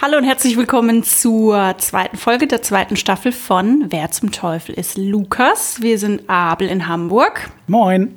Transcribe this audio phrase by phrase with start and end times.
[0.00, 4.96] Hallo und herzlich willkommen zur zweiten Folge der zweiten Staffel von Wer zum Teufel ist
[4.96, 5.82] Lukas.
[5.82, 7.50] Wir sind Abel in Hamburg.
[7.66, 8.16] Moin.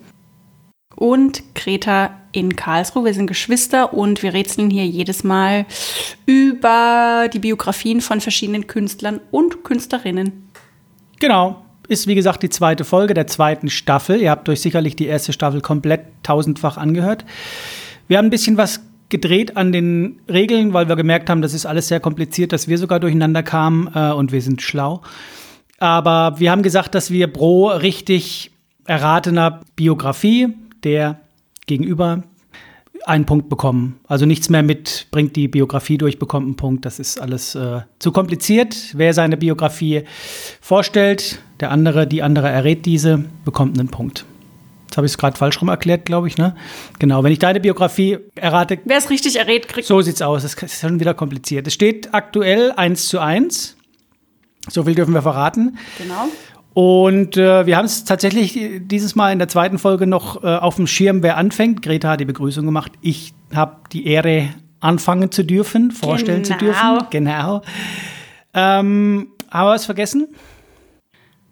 [0.95, 3.05] Und Greta in Karlsruhe.
[3.05, 5.65] Wir sind Geschwister und wir rätseln hier jedes Mal
[6.27, 10.51] über die Biografien von verschiedenen Künstlern und Künstlerinnen.
[11.19, 11.65] Genau.
[11.87, 14.21] Ist wie gesagt die zweite Folge der zweiten Staffel.
[14.21, 17.25] Ihr habt euch sicherlich die erste Staffel komplett tausendfach angehört.
[18.07, 21.65] Wir haben ein bisschen was gedreht an den Regeln, weil wir gemerkt haben, das ist
[21.65, 25.01] alles sehr kompliziert, dass wir sogar durcheinander kamen äh, und wir sind schlau.
[25.77, 28.51] Aber wir haben gesagt, dass wir pro richtig
[28.85, 30.49] erratener Biografie
[30.83, 31.19] der
[31.67, 32.23] Gegenüber
[33.05, 33.99] einen Punkt bekommen.
[34.07, 36.85] Also nichts mehr mit, bringt die Biografie durch, bekommt einen Punkt.
[36.85, 38.75] Das ist alles äh, zu kompliziert.
[38.93, 40.03] Wer seine Biografie
[40.59, 44.25] vorstellt, der andere, die andere errät diese, bekommt einen Punkt.
[44.91, 46.53] Jetzt habe ich es gerade falsch rum erklärt, glaube ich, ne?
[46.99, 48.77] Genau, wenn ich deine Biografie errate.
[48.83, 49.87] Wer es richtig errät, kriegt.
[49.87, 50.41] So sieht's aus.
[50.41, 51.65] Das ist schon wieder kompliziert.
[51.65, 53.77] Es steht aktuell 1 zu 1.
[54.67, 55.77] So viel dürfen wir verraten.
[55.97, 56.27] Genau.
[56.73, 60.75] Und äh, wir haben es tatsächlich dieses Mal in der zweiten Folge noch äh, auf
[60.75, 61.81] dem Schirm, wer anfängt.
[61.81, 62.91] Greta hat die Begrüßung gemacht.
[62.99, 64.49] Ich habe die Ehre,
[64.81, 66.57] anfangen zu dürfen, vorstellen genau.
[66.57, 66.97] zu dürfen.
[67.11, 67.61] Genau.
[68.53, 70.27] Ähm, haben wir was vergessen?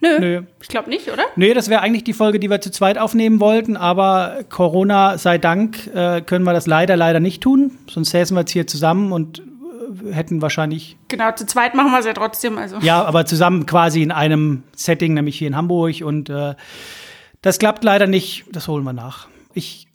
[0.02, 0.42] Nö, Nö.
[0.61, 1.23] ich glaube nicht, oder?
[1.36, 5.38] Nee, das wäre eigentlich die Folge, die wir zu zweit aufnehmen wollten, aber Corona sei
[5.38, 7.72] Dank äh, können wir das leider, leider nicht tun.
[7.89, 10.97] Sonst säßen wir jetzt hier zusammen und äh, hätten wahrscheinlich.
[11.09, 12.58] Genau, zu zweit machen wir es ja trotzdem.
[12.58, 12.77] Also.
[12.81, 16.02] Ja, aber zusammen quasi in einem Setting, nämlich hier in Hamburg.
[16.02, 16.55] Und äh,
[17.42, 18.45] das klappt leider nicht.
[18.53, 19.27] Das holen wir nach.
[19.53, 19.89] Ich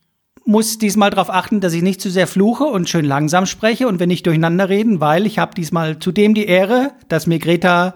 [0.45, 3.99] muss diesmal darauf achten, dass ich nicht zu sehr fluche und schön langsam spreche und
[3.99, 7.95] wenn nicht durcheinander reden, weil ich habe diesmal zudem die Ehre, dass mir Greta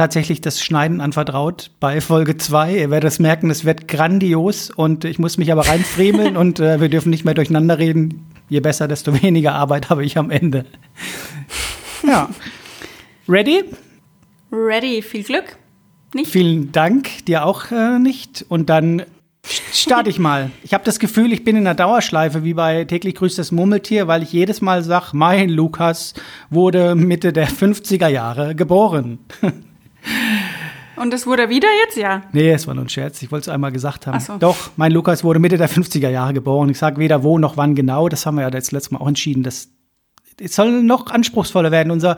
[0.00, 2.74] tatsächlich das Schneiden anvertraut bei Folge 2.
[2.74, 6.80] Ihr werdet es merken, es wird grandios und ich muss mich aber reinfremeln und äh,
[6.80, 8.24] wir dürfen nicht mehr durcheinander reden.
[8.48, 10.64] Je besser, desto weniger Arbeit habe ich am Ende.
[12.02, 12.30] Ja.
[13.28, 13.62] Ready?
[14.50, 15.58] Ready, viel Glück.
[16.14, 16.30] Nicht?
[16.30, 18.46] Vielen Dank, dir auch äh, nicht.
[18.48, 19.02] Und dann
[19.70, 20.50] starte ich mal.
[20.62, 24.08] Ich habe das Gefühl, ich bin in einer Dauerschleife wie bei täglich grüßt das Murmeltier,
[24.08, 26.14] weil ich jedes Mal sage, mein Lukas
[26.48, 29.18] wurde Mitte der 50er Jahre geboren.
[30.96, 32.22] Und das wurde wieder jetzt, ja?
[32.32, 33.22] Nee, es war nur ein Scherz.
[33.22, 34.20] Ich wollte es einmal gesagt haben.
[34.20, 34.36] So.
[34.38, 36.68] Doch, mein Lukas wurde Mitte der 50er Jahre geboren.
[36.68, 38.08] Ich sage weder wo noch wann genau.
[38.10, 39.42] Das haben wir ja das letzte Mal auch entschieden.
[39.42, 39.68] Das,
[40.38, 41.90] es soll noch anspruchsvoller werden.
[41.90, 42.16] Unser,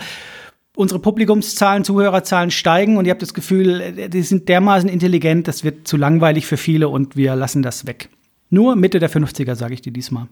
[0.75, 5.87] unsere Publikumszahlen, Zuhörerzahlen steigen und ihr habt das Gefühl, die sind dermaßen intelligent, das wird
[5.87, 8.09] zu langweilig für viele und wir lassen das weg.
[8.51, 10.27] Nur Mitte der 50er, sage ich dir diesmal.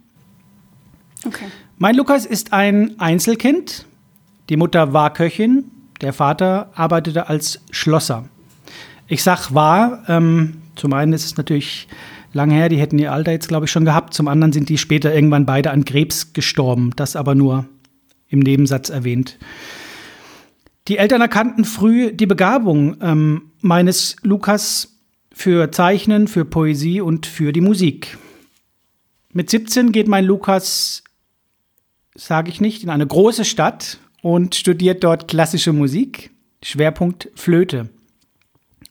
[1.26, 1.46] Okay.
[1.78, 3.86] Mein Lukas ist ein Einzelkind.
[4.48, 5.64] Die Mutter war Köchin,
[6.00, 8.28] der Vater arbeitete als Schlosser.
[9.06, 11.88] Ich sag war, ähm, zum einen ist es natürlich
[12.32, 14.14] lang her, die hätten ihr Alter jetzt, glaube ich, schon gehabt.
[14.14, 16.92] Zum anderen sind die später irgendwann beide an Krebs gestorben.
[16.96, 17.66] Das aber nur
[18.28, 19.38] im Nebensatz erwähnt.
[20.88, 24.96] Die Eltern erkannten früh die Begabung ähm, meines Lukas
[25.32, 28.18] für Zeichnen, für Poesie und für die Musik.
[29.32, 31.04] Mit 17 geht mein Lukas,
[32.14, 36.30] sage ich nicht, in eine große Stadt und studiert dort klassische Musik,
[36.62, 37.88] Schwerpunkt Flöte.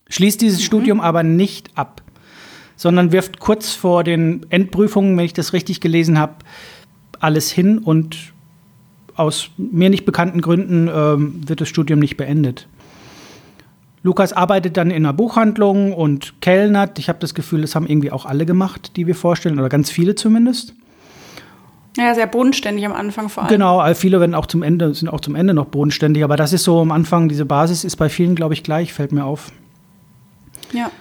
[0.10, 0.64] Schließt dieses mhm.
[0.64, 2.02] Studium aber nicht ab,
[2.76, 6.36] sondern wirft kurz vor den Endprüfungen, wenn ich das richtig gelesen habe,
[7.20, 8.34] alles hin und
[9.16, 12.68] aus mir nicht bekannten Gründen ähm, wird das Studium nicht beendet.
[14.02, 17.00] Lukas arbeitet dann in einer Buchhandlung und kellnert.
[17.00, 19.92] Ich habe das Gefühl, das haben irgendwie auch alle gemacht, die wir vorstellen, oder ganz
[19.92, 20.74] viele zumindest.
[22.00, 23.50] Ja, sehr bodenständig am Anfang vor allem.
[23.50, 26.64] Genau, viele werden auch zum Ende, sind auch zum Ende noch bodenständig, aber das ist
[26.64, 29.52] so am Anfang, diese Basis ist bei vielen, glaube ich, gleich, fällt mir auf.
[30.72, 30.92] Ja.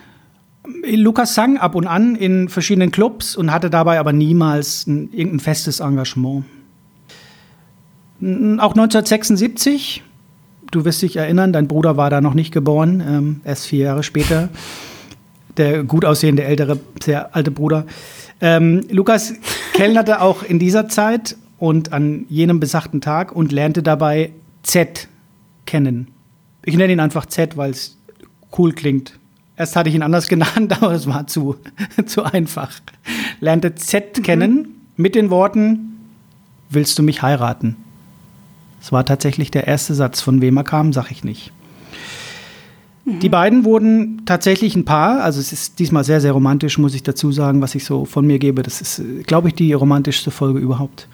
[0.85, 5.41] Lukas sang ab und an in verschiedenen Clubs und hatte dabei aber niemals ein, irgendein
[5.41, 6.45] festes Engagement.
[8.21, 10.03] Auch 1976,
[10.73, 14.03] du wirst dich erinnern, dein Bruder war da noch nicht geboren, ähm, erst vier Jahre
[14.03, 14.49] später.
[15.59, 17.85] Der gut aussehende ältere, sehr alte Bruder.
[18.41, 19.35] Ähm, Lukas
[19.75, 24.31] kellnerte auch in dieser Zeit und an jenem besagten Tag und lernte dabei
[24.63, 25.09] Z
[25.67, 26.09] kennen.
[26.65, 27.97] Ich nenne ihn einfach Z, weil es
[28.57, 29.19] cool klingt.
[29.57, 31.57] Erst hatte ich ihn anders genannt, aber es war zu,
[32.07, 32.73] zu einfach.
[33.41, 34.23] Lernte Z mhm.
[34.23, 35.99] kennen mit den Worten,
[36.71, 37.77] willst du mich heiraten?
[38.81, 40.21] Das war tatsächlich der erste Satz.
[40.21, 41.53] Von wem er kam, sag ich nicht.
[43.09, 43.21] Mhm.
[43.21, 45.23] Die beiden wurden tatsächlich ein Paar.
[45.23, 48.27] Also es ist diesmal sehr, sehr romantisch, muss ich dazu sagen, was ich so von
[48.27, 48.63] mir gebe.
[48.63, 51.09] Das ist, glaube ich, die romantischste Folge überhaupt.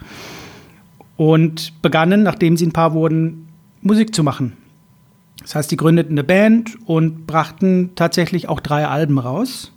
[1.17, 3.47] Und begannen, nachdem sie ein Paar wurden,
[3.81, 4.53] Musik zu machen.
[5.41, 9.71] Das heißt, die gründeten eine Band und brachten tatsächlich auch drei Alben raus.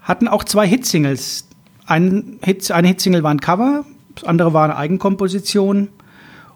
[0.00, 1.48] Hatten auch zwei Hitsingles.
[1.86, 3.84] Ein Hit, eine Hitsingle war ein Cover,
[4.14, 5.88] das andere war eine Eigenkomposition.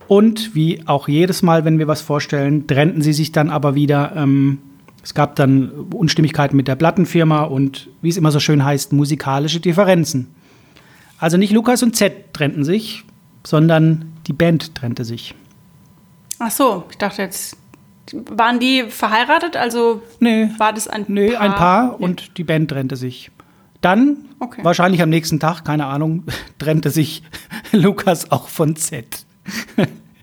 [0.08, 4.12] Und wie auch jedes Mal, wenn wir was vorstellen, trennten sie sich dann aber wieder.
[4.16, 4.58] Ähm,
[5.02, 9.60] es gab dann Unstimmigkeiten mit der Plattenfirma und, wie es immer so schön heißt, musikalische
[9.60, 10.28] Differenzen.
[11.18, 13.04] Also nicht Lukas und Z trennten sich,
[13.44, 15.34] sondern die Band trennte sich.
[16.38, 17.56] Ach so, ich dachte jetzt,
[18.12, 19.56] waren die verheiratet?
[19.56, 21.40] Also nee, war das ein nee, Paar?
[21.40, 23.30] ein Paar und die Band trennte sich.
[23.80, 24.62] Dann, Okay.
[24.64, 26.24] wahrscheinlich am nächsten Tag, keine Ahnung,
[26.58, 27.22] trennte sich
[27.72, 29.26] Lukas auch von Z.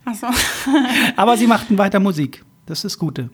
[0.06, 0.28] Ach so.
[1.16, 2.44] Aber sie machten weiter Musik.
[2.66, 3.30] Das ist das Gute.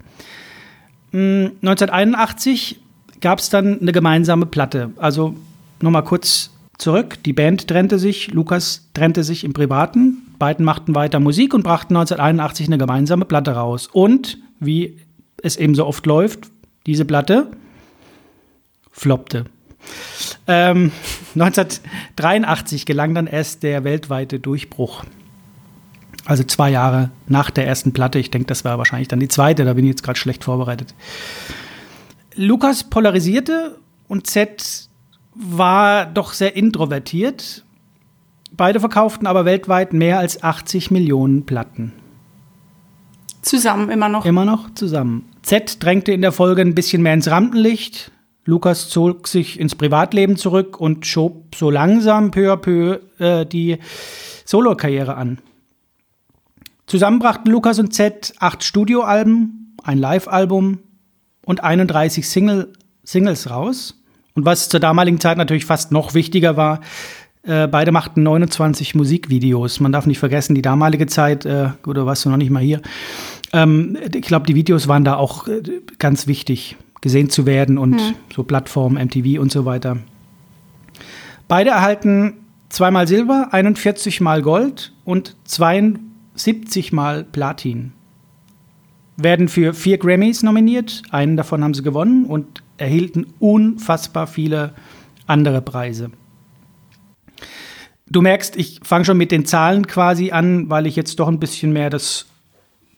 [1.12, 2.80] Mm, 1981
[3.20, 4.92] gab es dann eine gemeinsame Platte.
[4.98, 5.36] Also
[5.82, 7.22] nochmal kurz zurück.
[7.24, 10.18] Die Band trennte sich, Lukas trennte sich im Privaten.
[10.40, 13.88] Beiden machten weiter Musik und brachten 1981 eine gemeinsame Platte raus.
[13.92, 14.98] Und wie
[15.44, 16.50] es eben so oft läuft,
[16.88, 17.52] diese Platte
[18.92, 19.46] floppte.
[20.48, 20.92] Ähm,
[21.36, 25.04] 1983 gelang dann erst der weltweite Durchbruch.
[26.26, 28.20] Also zwei Jahre nach der ersten Platte.
[28.20, 29.66] Ich denke, das war wahrscheinlich dann die zweite.
[29.66, 30.94] Da bin ich jetzt gerade schlecht vorbereitet.
[32.36, 33.78] Lukas polarisierte
[34.08, 34.90] und Z
[35.34, 37.66] war doch sehr introvertiert.
[38.52, 41.94] Beide verkauften aber weltweit mehr als 80 Millionen Platten.
[43.42, 44.26] Zusammen immer noch.
[44.26, 45.26] Immer noch zusammen.
[45.42, 48.12] Z drängte in der Folge ein bisschen mehr ins Rampenlicht.
[48.46, 53.78] Lukas zog sich ins Privatleben zurück und schob so langsam peu à peu äh, die
[54.46, 55.40] Solokarriere an.
[56.92, 60.80] Zusammen brachten Lukas und Z acht Studioalben, ein Live-Album
[61.46, 62.74] und 31 Single,
[63.06, 64.04] Singles raus.
[64.34, 66.82] Und was zur damaligen Zeit natürlich fast noch wichtiger war,
[67.44, 69.80] äh, beide machten 29 Musikvideos.
[69.80, 72.82] Man darf nicht vergessen, die damalige Zeit, äh, oder warst du noch nicht mal hier,
[73.54, 75.62] ähm, ich glaube, die Videos waren da auch äh,
[75.98, 78.02] ganz wichtig, gesehen zu werden und
[78.36, 80.00] so Plattformen, MTV und so weiter.
[81.48, 82.34] Beide erhalten
[82.68, 85.38] zweimal Silber, 41 mal Gold und
[86.36, 87.94] 72 mal Platin.
[89.18, 94.74] Werden für vier Grammys nominiert, einen davon haben sie gewonnen und erhielten unfassbar viele
[95.28, 96.12] andere Preise.
[98.08, 101.40] Du merkst, ich fange schon mit den Zahlen quasi an, weil ich jetzt doch ein
[101.40, 102.26] bisschen mehr das,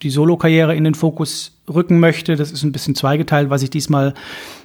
[0.01, 2.35] die Solokarriere in den Fokus rücken möchte.
[2.35, 4.13] Das ist ein bisschen zweigeteilt, was ich diesmal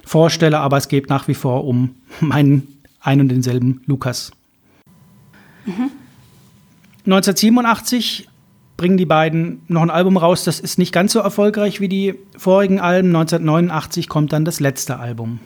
[0.03, 4.31] vorstelle, aber es geht nach wie vor um meinen ein und denselben Lukas.
[7.05, 8.27] 1987
[8.79, 10.45] bringen die beiden noch ein Album raus.
[10.45, 13.09] Das ist nicht ganz so erfolgreich wie die vorigen Alben.
[13.09, 15.39] 1989 kommt dann das letzte Album.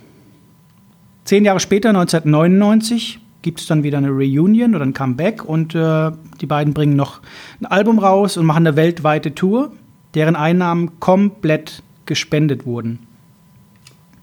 [1.25, 6.12] Zehn Jahre später, 1999, gibt es dann wieder eine Reunion oder ein Comeback und äh,
[6.41, 7.21] die beiden bringen noch
[7.59, 9.71] ein Album raus und machen eine weltweite Tour,
[10.13, 13.00] deren Einnahmen komplett gespendet wurden.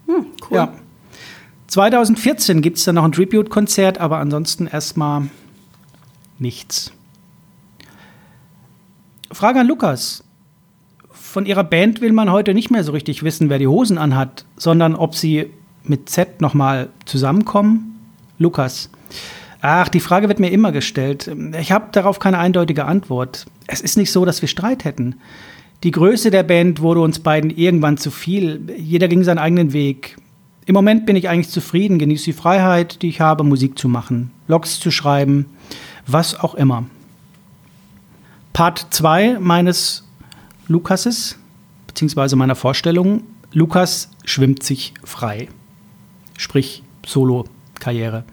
[0.07, 0.23] Cool.
[0.51, 0.73] Ja.
[1.67, 5.23] 2014 gibt es dann noch ein Tribute-Konzert, aber ansonsten erstmal
[6.39, 6.93] nichts.
[9.31, 10.23] Frage an Lukas.
[11.09, 14.45] Von ihrer Band will man heute nicht mehr so richtig wissen, wer die Hosen anhat,
[14.57, 15.47] sondern ob sie
[15.83, 17.99] mit Z nochmal zusammenkommen.
[18.37, 18.89] Lukas.
[19.61, 21.31] Ach, die Frage wird mir immer gestellt.
[21.59, 23.45] Ich habe darauf keine eindeutige Antwort.
[23.67, 25.15] Es ist nicht so, dass wir Streit hätten.
[25.83, 28.61] Die Größe der Band wurde uns beiden irgendwann zu viel.
[28.77, 30.17] Jeder ging seinen eigenen Weg.
[30.65, 34.31] Im Moment bin ich eigentlich zufrieden, genieße die Freiheit, die ich habe, Musik zu machen,
[34.47, 35.45] Logs zu schreiben,
[36.05, 36.85] was auch immer.
[38.53, 40.07] Part 2 meines
[40.67, 41.37] Lukases,
[41.87, 43.23] beziehungsweise meiner Vorstellung,
[43.53, 45.49] Lukas schwimmt sich frei.
[46.37, 48.23] Sprich Solo-Karriere.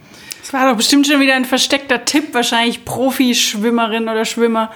[0.40, 4.70] Das war doch bestimmt schon wieder ein versteckter Tipp, wahrscheinlich Profi-Schwimmerin oder Schwimmer.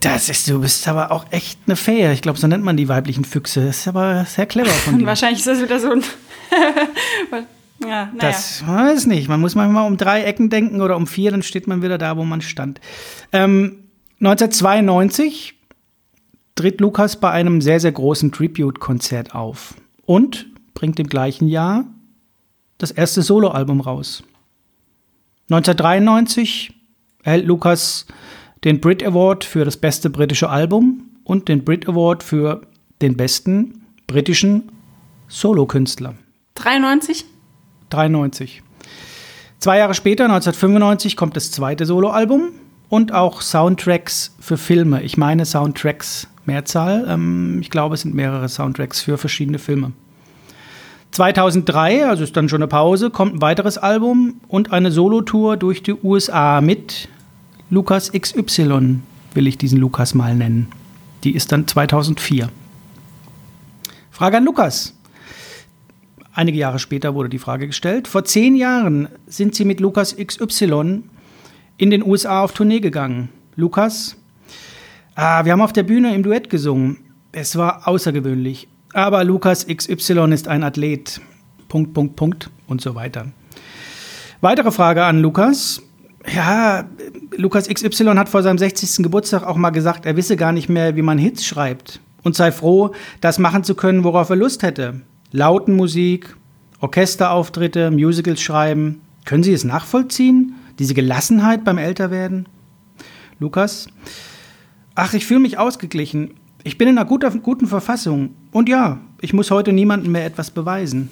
[0.00, 2.12] Das ist, du bist aber auch echt eine Fee.
[2.12, 3.64] Ich glaube, so nennt man die weiblichen Füchse.
[3.64, 5.06] Das ist aber sehr clever von dir.
[5.06, 6.02] wahrscheinlich ist das wieder so ein.
[7.82, 8.12] ja, naja.
[8.18, 9.28] Das weiß nicht.
[9.28, 12.16] Man muss manchmal um drei Ecken denken oder um vier, dann steht man wieder da,
[12.18, 12.80] wo man stand.
[13.32, 13.87] Ähm,
[14.20, 15.54] 1992
[16.56, 19.74] tritt Lukas bei einem sehr, sehr großen Tribute-Konzert auf
[20.06, 21.84] und bringt im gleichen Jahr
[22.78, 24.24] das erste Soloalbum raus.
[25.50, 26.74] 1993
[27.22, 28.06] erhält Lukas
[28.64, 32.62] den Brit Award für das beste britische Album und den Brit Award für
[33.00, 34.72] den besten britischen
[35.28, 36.14] Solokünstler.
[36.56, 37.24] 93?
[37.90, 38.62] 93.
[39.60, 42.50] Zwei Jahre später, 1995, kommt das zweite Soloalbum
[42.88, 45.02] und auch Soundtracks für Filme.
[45.02, 47.06] Ich meine Soundtracks, Mehrzahl.
[47.08, 49.92] Ähm, ich glaube, es sind mehrere Soundtracks für verschiedene Filme.
[51.10, 55.82] 2003, also ist dann schon eine Pause, kommt ein weiteres Album und eine Solotour durch
[55.82, 57.08] die USA mit
[57.70, 59.00] Lukas XY,
[59.34, 60.68] will ich diesen Lukas mal nennen.
[61.24, 62.50] Die ist dann 2004.
[64.10, 64.94] Frage an Lukas.
[66.32, 68.06] Einige Jahre später wurde die Frage gestellt.
[68.06, 71.02] Vor zehn Jahren sind Sie mit Lukas XY
[71.78, 73.30] in den USA auf Tournee gegangen.
[73.56, 74.18] Lukas,
[75.20, 76.98] Ah, wir haben auf der Bühne im Duett gesungen.
[77.32, 78.68] Es war außergewöhnlich.
[78.92, 81.20] Aber Lukas XY ist ein Athlet.
[81.66, 83.26] Punkt, Punkt, Punkt und so weiter.
[84.40, 85.82] Weitere Frage an Lukas.
[86.32, 86.84] Ja,
[87.36, 89.02] Lukas XY hat vor seinem 60.
[89.02, 91.98] Geburtstag auch mal gesagt, er wisse gar nicht mehr, wie man Hits schreibt.
[92.22, 95.00] Und sei froh, das machen zu können, worauf er Lust hätte.
[95.32, 96.36] Lauten Musik,
[96.78, 99.00] Orchesterauftritte, Musicals schreiben.
[99.24, 100.54] Können Sie es nachvollziehen?
[100.78, 102.46] Diese Gelassenheit beim Älterwerden?
[103.40, 103.88] Lukas?
[104.94, 106.34] Ach, ich fühle mich ausgeglichen.
[106.64, 108.30] Ich bin in einer guter, guten Verfassung.
[108.52, 111.10] Und ja, ich muss heute niemandem mehr etwas beweisen.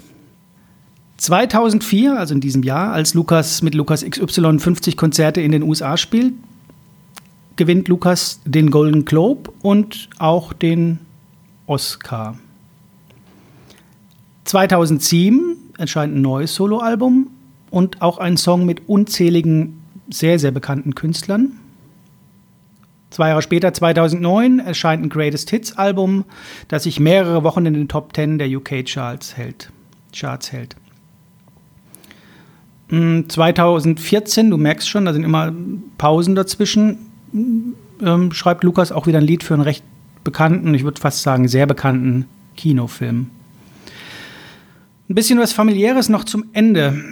[1.18, 5.96] 2004, also in diesem Jahr, als Lukas mit Lukas XY 50 Konzerte in den USA
[5.96, 6.35] spielt,
[7.56, 10.99] gewinnt Lukas den Golden Globe und auch den
[11.66, 12.37] Oscar.
[14.44, 17.30] 2007 erscheint ein neues Soloalbum
[17.76, 21.59] und auch ein Song mit unzähligen sehr, sehr bekannten Künstlern.
[23.11, 26.25] Zwei Jahre später, 2009, erscheint ein Greatest Hits Album,
[26.68, 29.71] das sich mehrere Wochen in den Top 10 der UK Charts hält.
[30.14, 30.75] Charts hält.
[32.88, 35.52] 2014, mm, du merkst schon, da sind immer
[35.99, 36.97] Pausen dazwischen,
[37.35, 39.85] ähm, schreibt Lukas auch wieder ein Lied für einen recht
[40.25, 42.25] bekannten, ich würde fast sagen sehr bekannten
[42.56, 43.26] Kinofilm.
[45.11, 47.04] Ein bisschen was familiäres noch zum Ende.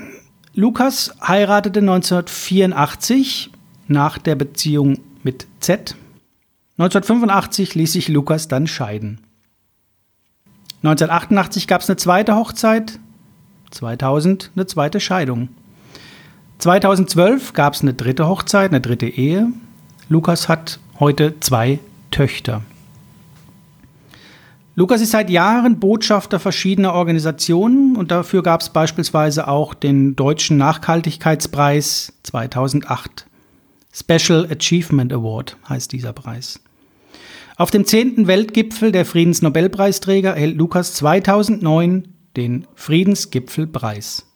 [0.57, 3.51] Lukas heiratete 1984
[3.89, 5.97] nach der Beziehung mit Z.
[6.79, 9.21] 1985 ließ sich Lukas dann scheiden.
[10.85, 13.01] 1988 gab es eine zweite Hochzeit,
[13.73, 15.49] 2000 eine zweite Scheidung.
[16.59, 19.49] 2012 gab es eine dritte Hochzeit, eine dritte Ehe.
[20.09, 21.81] Lukas hat heute zwei
[22.13, 22.63] Töchter.
[24.77, 30.57] Lukas ist seit Jahren Botschafter verschiedener Organisationen und dafür gab es beispielsweise auch den Deutschen
[30.57, 33.27] Nachhaltigkeitspreis 2008.
[33.93, 36.59] Special Achievement Award heißt dieser Preis.
[37.57, 38.27] Auf dem 10.
[38.27, 44.27] Weltgipfel der Friedensnobelpreisträger erhält Lukas 2009 den Friedensgipfelpreis.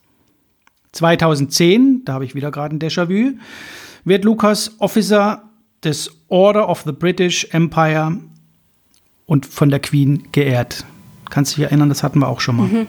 [0.93, 3.37] 2010, da habe ich wieder gerade ein Déjà-vu,
[4.05, 5.43] wird Lukas Officer
[5.83, 8.19] des Order of the British Empire
[9.29, 10.85] und von der Queen geehrt.
[11.31, 12.67] Kannst du dich erinnern, das hatten wir auch schon mal.
[12.67, 12.87] Mhm.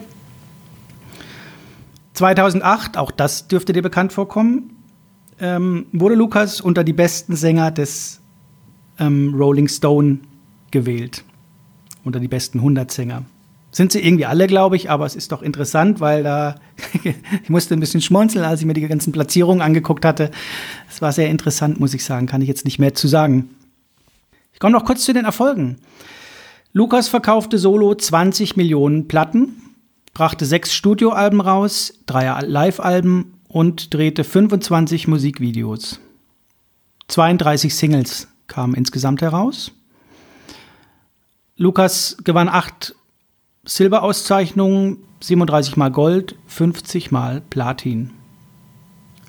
[2.14, 4.76] 2008, auch das dürfte dir bekannt vorkommen,
[5.38, 8.20] ähm, wurde Lukas unter die besten Sänger des
[8.98, 10.18] ähm, Rolling Stone
[10.70, 11.24] gewählt.
[12.04, 13.24] Unter die besten 100 Sänger.
[13.70, 16.56] Sind sie irgendwie alle, glaube ich, aber es ist doch interessant, weil da
[17.42, 20.30] ich musste ein bisschen schmunzeln, als ich mir die ganzen Platzierungen angeguckt hatte.
[20.88, 23.50] Es war sehr interessant, muss ich sagen, kann ich jetzt nicht mehr zu sagen.
[24.54, 25.76] Ich komme noch kurz zu den Erfolgen.
[26.72, 29.56] Lukas verkaufte solo 20 Millionen Platten,
[30.14, 35.98] brachte sechs Studioalben raus, drei Live-Alben und drehte 25 Musikvideos.
[37.08, 39.72] 32 Singles kamen insgesamt heraus.
[41.56, 42.94] Lukas gewann acht
[43.64, 48.12] Silberauszeichnungen, 37 mal Gold, 50 mal Platin.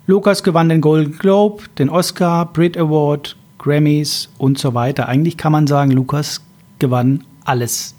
[0.05, 5.07] Lukas gewann den Golden Globe, den Oscar, Brit Award, Grammys und so weiter.
[5.07, 6.41] Eigentlich kann man sagen, Lukas
[6.79, 7.95] gewann alles.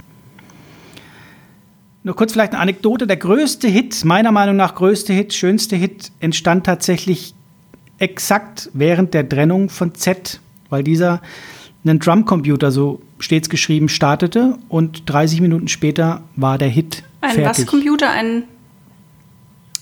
[2.04, 3.06] Nur kurz vielleicht eine Anekdote.
[3.06, 7.34] Der größte Hit, meiner Meinung nach größte Hit, schönste Hit, entstand tatsächlich
[7.98, 11.22] exakt während der Trennung von Z, weil dieser
[11.84, 17.46] einen Drumcomputer, so stets geschrieben, startete und 30 Minuten später war der Hit ein fertig.
[17.46, 18.10] Ein was Computer?
[18.10, 18.44] Ein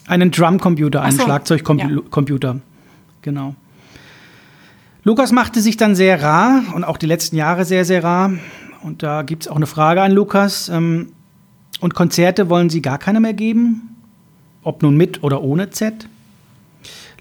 [0.06, 1.22] einen Drumcomputer, einen so.
[1.22, 2.48] Schlagzeugcomputer.
[2.48, 2.60] Ja.
[3.22, 3.54] Genau.
[5.04, 8.32] Lukas machte sich dann sehr rar und auch die letzten Jahre sehr, sehr rar.
[8.82, 10.68] Und da gibt es auch eine Frage an Lukas.
[10.68, 11.12] Ähm,
[11.80, 13.96] und Konzerte wollen Sie gar keine mehr geben?
[14.62, 16.08] Ob nun mit oder ohne Z?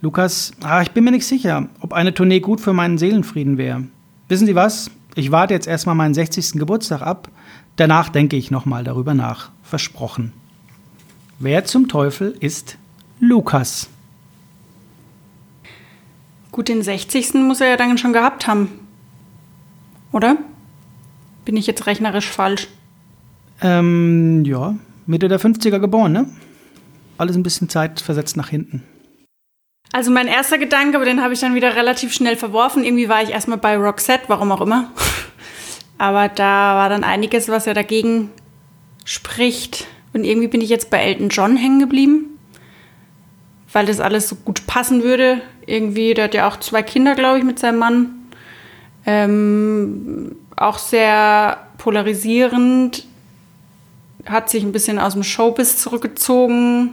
[0.01, 3.84] Lukas, ah, ich bin mir nicht sicher, ob eine Tournee gut für meinen Seelenfrieden wäre.
[4.30, 4.92] Wissen Sie was?
[5.16, 6.54] Ich warte jetzt erstmal meinen 60.
[6.54, 7.30] Geburtstag ab.
[7.75, 9.51] Danach denke ich nochmal darüber nach.
[9.63, 10.32] Versprochen.
[11.39, 12.78] Wer zum Teufel ist
[13.20, 13.89] Lukas?
[16.51, 17.34] Gut, den 60.
[17.36, 18.70] muss er ja dann schon gehabt haben.
[20.12, 20.38] Oder?
[21.50, 22.68] Bin ich jetzt rechnerisch falsch?
[23.60, 24.75] Ähm, ja,
[25.08, 26.29] Mitte der 50er geboren, ne?
[27.18, 28.84] Alles ein bisschen Zeit versetzt nach hinten.
[29.91, 32.84] Also mein erster Gedanke, aber den habe ich dann wieder relativ schnell verworfen.
[32.84, 34.91] Irgendwie war ich erstmal bei Roxette, warum auch immer.
[35.98, 38.29] Aber da war dann einiges, was ja dagegen
[39.03, 39.88] spricht.
[40.13, 42.38] Und irgendwie bin ich jetzt bei Elton John hängen geblieben,
[43.74, 45.41] weil das alles so gut passen würde.
[45.65, 48.13] Irgendwie, der hat ja auch zwei Kinder, glaube ich, mit seinem Mann.
[49.08, 53.06] Ähm, auch sehr polarisierend,
[54.25, 56.92] hat sich ein bisschen aus dem Showbiz zurückgezogen.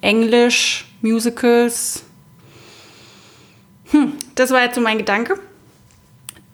[0.00, 2.04] Englisch, Musicals.
[3.90, 5.34] Hm, das war jetzt so mein Gedanke.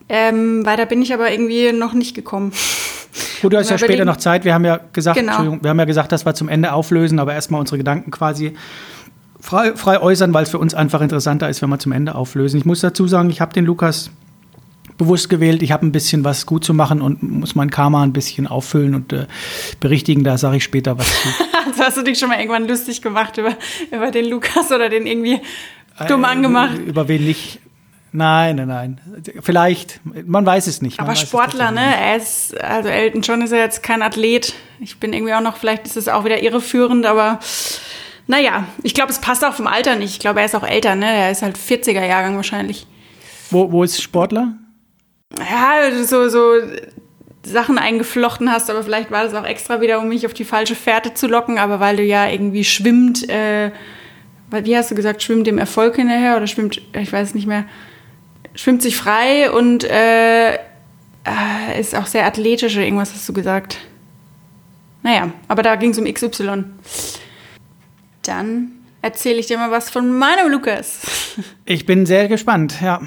[0.08, 2.52] Ähm, weiter bin ich aber irgendwie noch nicht gekommen.
[3.42, 4.44] Gut, du hast ja später noch Zeit.
[4.44, 5.58] Wir haben ja gesagt, Genau.
[5.60, 8.54] Wir haben ja gesagt, dass wir zum Ende auflösen, aber erstmal unsere Gedanken quasi
[9.40, 12.58] frei, frei äußern, weil es für uns einfach interessanter ist, wenn wir zum Ende auflösen.
[12.58, 14.10] Ich muss dazu sagen, ich habe den Lukas
[14.98, 15.62] bewusst gewählt.
[15.62, 18.94] Ich habe ein bisschen was gut zu machen und muss mein Karma ein bisschen auffüllen
[18.94, 19.26] und äh,
[19.80, 20.24] berichtigen.
[20.24, 21.28] Da sage ich später was zu.
[21.68, 23.54] Also hast du dich schon mal irgendwann lustig gemacht über,
[23.92, 25.38] über den Lukas oder den irgendwie
[26.08, 26.78] dumm angemacht?
[26.78, 27.60] Äh, Über wen nicht?
[28.10, 29.00] Nein, nein, nein.
[29.42, 30.98] Vielleicht, man weiß es nicht.
[30.98, 31.94] Man Aber Sportler, ne?
[32.00, 34.54] Er ist, also Elton John ist ja jetzt kein Athlet.
[34.80, 37.38] Ich bin irgendwie auch noch, vielleicht ist es auch wieder irreführend, aber
[38.26, 40.12] naja, ich glaube, es passt auch vom Alter nicht.
[40.12, 41.06] Ich glaube, er ist auch älter, ne?
[41.06, 42.86] Er ist halt 40er-Jahrgang wahrscheinlich.
[43.50, 44.54] Wo, wo ist Sportler?
[45.36, 46.54] Ja, so, so
[47.42, 50.74] Sachen eingeflochten hast, aber vielleicht war das auch extra wieder, um mich auf die falsche
[50.74, 53.70] Fährte zu locken, aber weil du ja irgendwie schwimmt, äh,
[54.50, 57.64] wie hast du gesagt, schwimmt dem Erfolg hinterher oder schwimmt, ich weiß es nicht mehr,
[58.54, 63.78] schwimmt sich frei und äh, äh, ist auch sehr athletisch oder irgendwas hast du gesagt.
[65.02, 66.64] Naja, aber da ging es um XY.
[68.22, 71.02] Dann erzähle ich dir mal was von meinem Lukas.
[71.64, 73.00] Ich bin sehr gespannt, ja.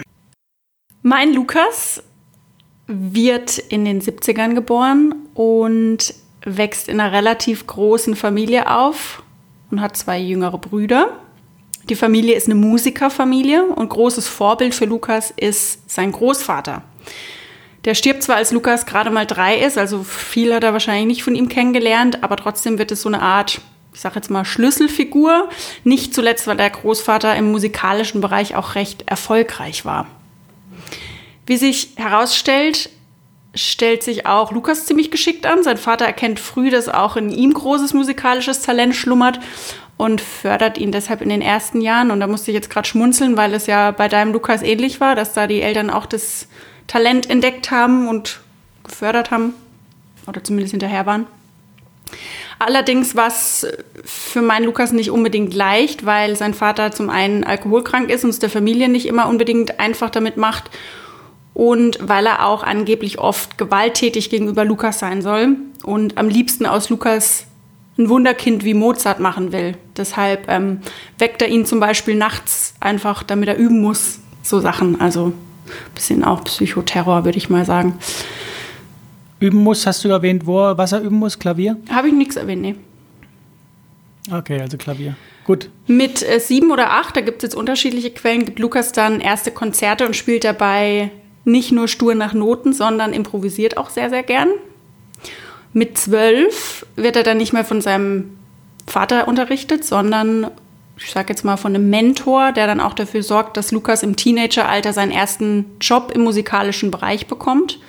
[1.02, 2.04] Mein Lukas
[2.92, 9.24] wird in den 70ern geboren und wächst in einer relativ großen Familie auf
[9.70, 11.18] und hat zwei jüngere Brüder.
[11.90, 16.84] Die Familie ist eine Musikerfamilie und großes Vorbild für Lukas ist sein Großvater.
[17.86, 21.24] Der stirbt zwar, als Lukas gerade mal drei ist, also viel hat er wahrscheinlich nicht
[21.24, 23.60] von ihm kennengelernt, aber trotzdem wird es so eine Art,
[23.94, 25.50] ich sag jetzt mal, Schlüsselfigur.
[25.84, 30.06] Nicht zuletzt, weil der Großvater im musikalischen Bereich auch recht erfolgreich war.
[31.46, 32.90] Wie sich herausstellt,
[33.54, 35.64] stellt sich auch Lukas ziemlich geschickt an.
[35.64, 39.40] Sein Vater erkennt früh, dass auch in ihm großes musikalisches Talent schlummert
[39.98, 42.12] und fördert ihn deshalb in den ersten Jahren.
[42.12, 45.16] Und da musste ich jetzt gerade schmunzeln, weil es ja bei deinem Lukas ähnlich war,
[45.16, 46.48] dass da die Eltern auch das
[46.88, 48.40] Talent entdeckt haben und
[48.84, 49.54] gefördert haben
[50.28, 51.28] oder zumindest hinterher waren.
[52.60, 53.66] Allerdings war es
[54.06, 58.40] für meinen Lukas nicht unbedingt leicht, weil sein Vater zum einen alkoholkrank ist und es
[58.40, 60.70] der Familie nicht immer unbedingt einfach damit macht
[61.54, 66.90] und weil er auch angeblich oft gewalttätig gegenüber Lukas sein soll und am liebsten aus
[66.90, 67.46] Lukas
[67.98, 69.76] ein Wunderkind wie Mozart machen will.
[69.98, 70.80] Deshalb ähm,
[71.18, 74.20] weckt er ihn zum Beispiel nachts einfach, damit er üben muss.
[74.44, 77.98] So Sachen, also ein bisschen auch Psychoterror, würde ich mal sagen.
[79.40, 81.38] Üben muss, hast du erwähnt, wo er, was er üben muss?
[81.38, 81.78] Klavier?
[81.90, 82.76] Habe ich nichts erwähnt, nee.
[84.32, 85.16] Okay, also Klavier.
[85.44, 85.70] Gut.
[85.88, 89.52] Mit äh, sieben oder acht, da gibt es jetzt unterschiedliche Quellen, gibt Lukas dann erste
[89.52, 91.12] Konzerte und spielt dabei
[91.44, 94.50] nicht nur stur nach Noten, sondern improvisiert auch sehr, sehr gern.
[95.74, 98.38] Mit zwölf wird er dann nicht mehr von seinem
[98.88, 100.52] Vater unterrichtet, sondern
[100.98, 104.16] ich sage jetzt mal von einem Mentor, der dann auch dafür sorgt, dass Lukas im
[104.16, 107.80] Teenageralter seinen ersten Job im musikalischen Bereich bekommt.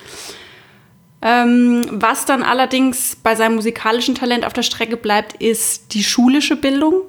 [1.20, 6.56] Ähm, was dann allerdings bei seinem musikalischen Talent auf der Strecke bleibt, ist die schulische
[6.56, 7.02] Bildung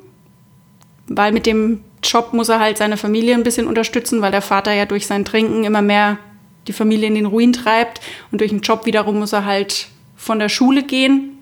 [1.08, 4.74] weil mit dem Job muss er halt seine Familie ein bisschen unterstützen, weil der Vater
[4.74, 6.18] ja durch sein Trinken immer mehr
[6.68, 10.40] die Familie in den Ruin treibt und durch den Job wiederum muss er halt von
[10.40, 11.38] der Schule gehen.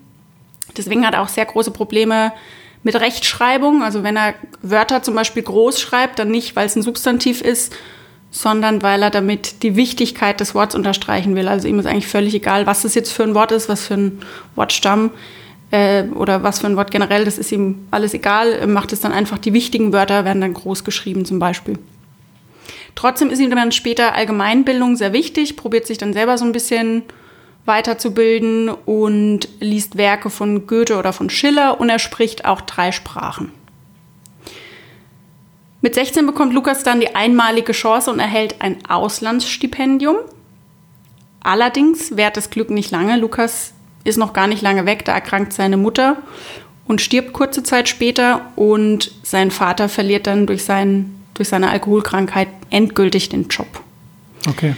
[0.76, 2.32] Deswegen hat er auch sehr große Probleme
[2.82, 3.82] mit Rechtschreibung.
[3.82, 7.74] Also wenn er Wörter zum Beispiel groß schreibt, dann nicht, weil es ein Substantiv ist,
[8.30, 11.48] sondern weil er damit die Wichtigkeit des Worts unterstreichen will.
[11.48, 13.94] Also ihm ist eigentlich völlig egal, was das jetzt für ein Wort ist, was für
[13.94, 14.18] ein
[14.56, 15.10] Wortstamm
[15.70, 18.52] äh, oder was für ein Wort generell, das ist ihm alles egal.
[18.52, 21.78] Er macht es dann einfach, die wichtigen Wörter werden dann groß geschrieben zum Beispiel.
[22.94, 27.02] Trotzdem ist ihm dann später Allgemeinbildung sehr wichtig, probiert sich dann selber so ein bisschen
[27.64, 33.52] weiterzubilden und liest Werke von Goethe oder von Schiller und er spricht auch drei Sprachen.
[35.80, 40.16] Mit 16 bekommt Lukas dann die einmalige Chance und erhält ein Auslandsstipendium.
[41.42, 43.16] Allerdings währt das Glück nicht lange.
[43.16, 43.74] Lukas
[44.04, 46.18] ist noch gar nicht lange weg, da erkrankt seine Mutter
[46.86, 52.46] und stirbt kurze Zeit später und sein Vater verliert dann durch, sein, durch seine Alkoholkrankheit
[52.70, 53.66] endgültig den Job.
[54.48, 54.76] Okay.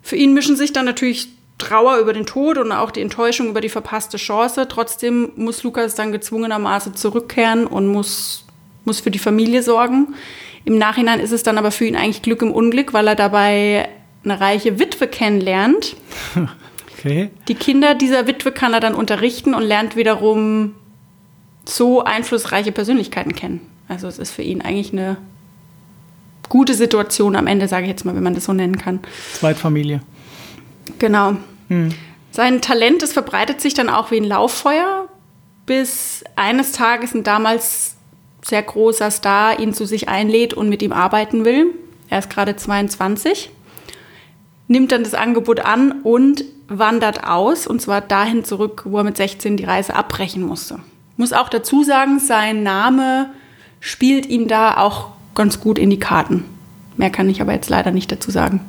[0.00, 3.60] Für ihn mischen sich dann natürlich Trauer über den Tod und auch die Enttäuschung über
[3.60, 4.68] die verpasste Chance.
[4.68, 8.44] Trotzdem muss Lukas dann gezwungenermaßen zurückkehren und muss,
[8.84, 10.14] muss für die Familie sorgen.
[10.64, 13.88] Im Nachhinein ist es dann aber für ihn eigentlich Glück im Unglück, weil er dabei
[14.22, 15.96] eine reiche Witwe kennenlernt.
[16.98, 17.30] Okay.
[17.46, 20.74] Die Kinder dieser Witwe kann er dann unterrichten und lernt wiederum
[21.64, 23.60] so einflussreiche Persönlichkeiten kennen.
[23.86, 25.16] Also es ist für ihn eigentlich eine
[26.48, 29.00] gute Situation am Ende, sage ich jetzt mal, wenn man das so nennen kann.
[29.34, 30.00] Zweitfamilie.
[30.98, 31.36] Genau.
[32.30, 35.08] Sein Talent, das verbreitet sich dann auch wie ein Lauffeuer,
[35.66, 37.96] bis eines Tages ein damals
[38.42, 41.66] sehr großer Star ihn zu sich einlädt und mit ihm arbeiten will.
[42.08, 43.50] Er ist gerade 22.
[44.68, 49.16] nimmt dann das Angebot an und wandert aus, und zwar dahin zurück, wo er mit
[49.16, 50.78] 16 die Reise abbrechen musste.
[51.16, 53.30] Muss auch dazu sagen, sein Name
[53.80, 56.44] spielt ihm da auch ganz gut in die Karten.
[56.98, 58.60] Mehr kann ich aber jetzt leider nicht dazu sagen.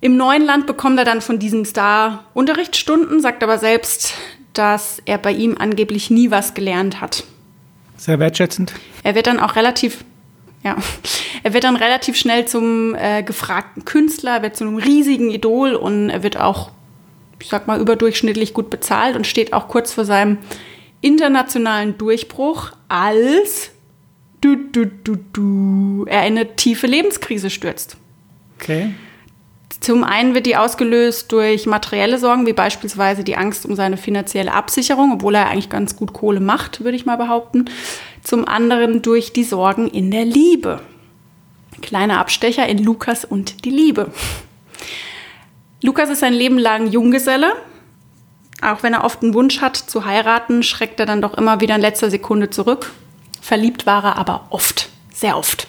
[0.00, 4.14] Im neuen Land bekommt er dann von diesem Star Unterrichtsstunden, sagt aber selbst,
[4.54, 7.24] dass er bei ihm angeblich nie was gelernt hat.
[7.98, 8.72] Sehr wertschätzend.
[9.02, 10.04] Er wird dann auch relativ,
[10.64, 10.76] ja,
[11.42, 16.08] er wird dann relativ schnell zum äh, gefragten Künstler, wird zu einem riesigen Idol und
[16.08, 16.70] er wird auch,
[17.38, 20.38] ich sag mal, überdurchschnittlich gut bezahlt und steht auch kurz vor seinem
[21.02, 23.72] internationalen Durchbruch als
[24.40, 27.96] du, du, du, du, er in eine tiefe Lebenskrise stürzt.
[28.58, 28.94] Okay.
[29.80, 34.52] Zum einen wird die ausgelöst durch materielle Sorgen, wie beispielsweise die Angst um seine finanzielle
[34.52, 37.66] Absicherung, obwohl er eigentlich ganz gut Kohle macht, würde ich mal behaupten.
[38.22, 40.80] Zum anderen durch die Sorgen in der Liebe.
[41.82, 44.10] Kleiner Abstecher in Lukas und die Liebe.
[45.82, 47.52] Lukas ist sein Leben lang Junggeselle.
[48.62, 51.74] Auch wenn er oft einen Wunsch hat zu heiraten, schreckt er dann doch immer wieder
[51.74, 52.92] in letzter Sekunde zurück.
[53.46, 55.68] Verliebt war er aber oft, sehr oft.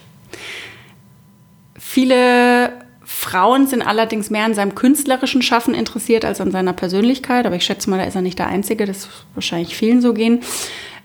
[1.77, 7.45] Viele Frauen sind allerdings mehr an seinem künstlerischen Schaffen interessiert als an seiner Persönlichkeit.
[7.45, 8.87] Aber ich schätze mal, da ist er nicht der Einzige.
[8.87, 10.39] Das wird wahrscheinlich vielen so gehen.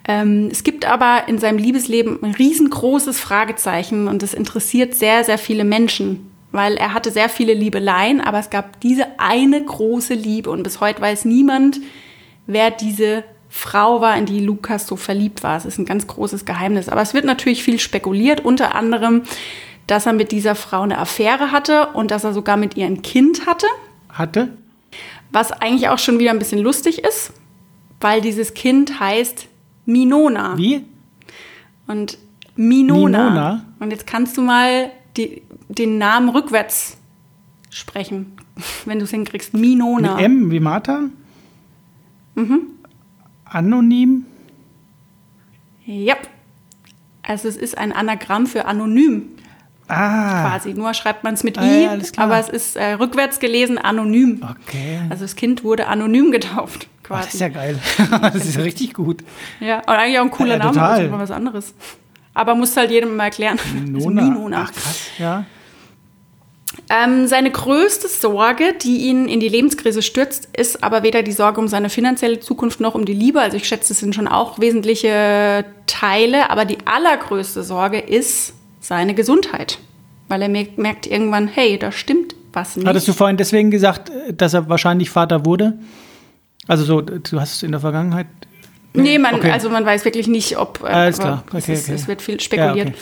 [0.08, 5.36] Ähm, es gibt aber in seinem Liebesleben ein riesengroßes Fragezeichen und es interessiert sehr, sehr
[5.36, 10.48] viele Menschen, weil er hatte sehr viele Liebeleien, aber es gab diese eine große Liebe
[10.48, 11.80] und bis heute weiß niemand,
[12.46, 15.58] wer diese Frau war, in die Lukas so verliebt war.
[15.58, 16.88] Es ist ein ganz großes Geheimnis.
[16.88, 19.24] Aber es wird natürlich viel spekuliert, unter anderem,
[19.86, 23.02] dass er mit dieser Frau eine Affäre hatte und dass er sogar mit ihr ein
[23.02, 23.66] Kind hatte.
[24.08, 24.56] Hatte?
[25.32, 27.34] Was eigentlich auch schon wieder ein bisschen lustig ist,
[28.00, 29.48] weil dieses Kind heißt
[29.84, 30.56] Minona.
[30.56, 30.86] Wie?
[31.86, 32.16] Und
[32.56, 33.28] Minona.
[33.28, 33.66] Minona?
[33.80, 36.96] Und jetzt kannst du mal die, den Namen rückwärts
[37.68, 38.32] sprechen,
[38.86, 39.52] wenn du es hinkriegst.
[39.52, 40.16] Minona.
[40.16, 41.00] Mit M wie Martha?
[42.34, 42.62] Mhm.
[43.52, 44.24] Anonym?
[45.84, 46.14] Ja.
[47.22, 49.28] Also es ist ein Anagramm für anonym
[49.88, 50.48] Ah.
[50.48, 50.72] quasi.
[50.74, 52.26] Nur schreibt man es mit Ah, I, ja, alles klar.
[52.26, 54.40] aber es ist äh, rückwärts gelesen anonym.
[54.42, 55.00] Okay.
[55.10, 57.24] Also das Kind wurde anonym getauft, Oh, quasi.
[57.26, 57.78] das ist ja geil.
[58.22, 59.22] das ist ja richtig gut.
[59.60, 60.96] Ja, und eigentlich auch ein cooler Ja, Name, total.
[60.96, 61.74] das ist mal was anderes.
[62.32, 63.58] Aber musst halt jedem mal erklären.
[63.94, 64.62] Also Nona.
[64.66, 65.44] Ach krass, ja.
[66.94, 71.58] Ähm, seine größte Sorge, die ihn in die Lebenskrise stürzt, ist aber weder die Sorge
[71.58, 73.40] um seine finanzielle Zukunft noch um die Liebe.
[73.40, 76.50] Also ich schätze, das sind schon auch wesentliche Teile.
[76.50, 79.78] Aber die allergrößte Sorge ist seine Gesundheit.
[80.28, 82.86] Weil er merkt, irgendwann, hey, da stimmt was nicht.
[82.86, 85.78] Hattest du vorhin deswegen gesagt, dass er wahrscheinlich Vater wurde?
[86.68, 88.26] Also so, du hast es in der Vergangenheit.
[88.94, 89.50] Nee, man, Okay.
[89.50, 90.80] also man weiß wirklich nicht, ob.
[90.84, 91.44] äh, Alles klar.
[91.48, 91.94] Es, Okay, ist, okay.
[91.94, 92.88] es wird viel spekuliert.
[92.90, 92.94] Ja.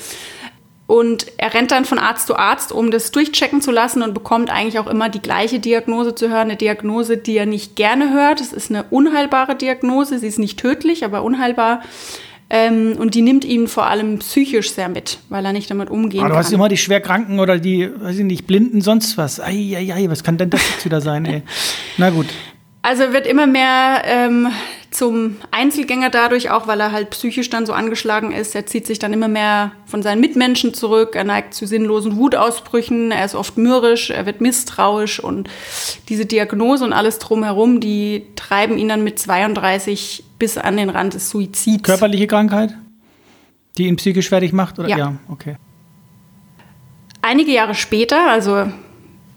[0.91, 4.51] Und er rennt dann von Arzt zu Arzt, um das durchchecken zu lassen und bekommt
[4.51, 6.49] eigentlich auch immer die gleiche Diagnose zu hören.
[6.49, 8.41] Eine Diagnose, die er nicht gerne hört.
[8.41, 10.19] Es ist eine unheilbare Diagnose.
[10.19, 11.83] Sie ist nicht tödlich, aber unheilbar.
[12.53, 16.23] Ähm, und die nimmt ihn vor allem psychisch sehr mit, weil er nicht damit umgehen
[16.23, 16.45] Aber Ah, du kann.
[16.45, 19.39] hast immer die Schwerkranken oder die, weiß ich nicht, Blinden, sonst was.
[19.41, 21.43] Ei, ei, ei, was kann denn das jetzt wieder sein, ey?
[21.99, 22.27] Na gut.
[22.83, 24.49] Also wird immer mehr ähm,
[24.91, 28.55] zum Einzelgänger dadurch, auch weil er halt psychisch dann so angeschlagen ist.
[28.55, 31.15] Er zieht sich dann immer mehr von seinen Mitmenschen zurück.
[31.15, 33.13] Er neigt zu sinnlosen Wutausbrüchen.
[33.13, 35.49] Er ist oft mürrisch, er wird misstrauisch und
[36.09, 41.15] diese Diagnose und alles drumherum, die treiben ihn dann mit 32 bis an den Rand
[41.15, 41.85] des Suizids.
[41.85, 42.75] Körperliche Krankheit,
[43.79, 44.79] die ihn psychisch fertig macht?
[44.79, 44.89] Oder?
[44.89, 45.15] Ja.
[45.29, 45.57] okay.
[47.23, 48.67] Einige Jahre später, also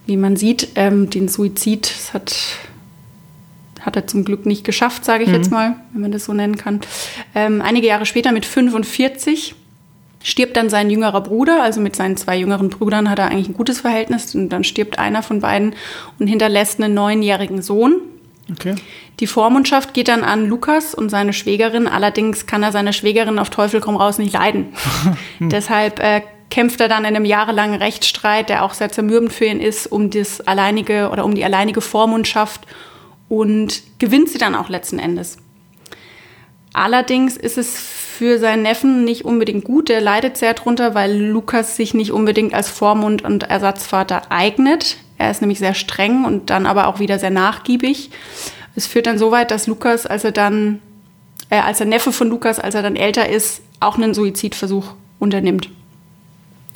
[0.06, 2.36] wie man sieht, ähm, den Suizid das hat,
[3.86, 6.58] hat er zum Glück nicht geschafft, sage ich jetzt mal, wenn man das so nennen
[6.58, 6.82] kann.
[7.36, 9.56] Ähm, einige Jahre später, mit 45,
[10.24, 11.62] stirbt dann sein jüngerer Bruder.
[11.62, 14.34] Also mit seinen zwei jüngeren Brüdern hat er eigentlich ein gutes Verhältnis.
[14.34, 15.76] Und dann stirbt einer von beiden
[16.18, 17.96] und hinterlässt einen neunjährigen Sohn.
[18.52, 18.76] Okay.
[19.20, 21.88] Die Vormundschaft geht dann an Lukas und seine Schwägerin.
[21.88, 24.74] Allerdings kann er seine Schwägerin auf Teufel komm raus nicht leiden.
[25.40, 29.60] Deshalb äh, kämpft er dann in einem jahrelangen Rechtsstreit, der auch sehr zermürbend für ihn
[29.60, 32.62] ist, um das alleinige oder um die alleinige Vormundschaft
[33.34, 35.38] und gewinnt sie dann auch letzten Endes.
[36.72, 39.90] Allerdings ist es für seinen Neffen nicht unbedingt gut.
[39.90, 44.98] Der leidet sehr drunter, weil Lukas sich nicht unbedingt als Vormund und Ersatzvater eignet.
[45.18, 48.12] Er ist nämlich sehr streng und dann aber auch wieder sehr nachgiebig.
[48.76, 50.80] Es führt dann so weit, dass Lukas, als er dann,
[51.50, 55.70] äh, als der Neffe von Lukas, als er dann älter ist, auch einen Suizidversuch unternimmt.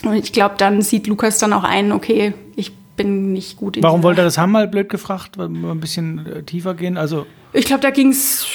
[0.03, 3.83] Und ich glaube, dann sieht Lukas dann auch ein, okay, ich bin nicht gut in
[3.83, 5.39] Warum wollte er das haben, mal blöd gefragt?
[5.39, 6.97] Ein bisschen äh, tiefer gehen?
[6.97, 8.45] Also, Ich glaube, da ging es,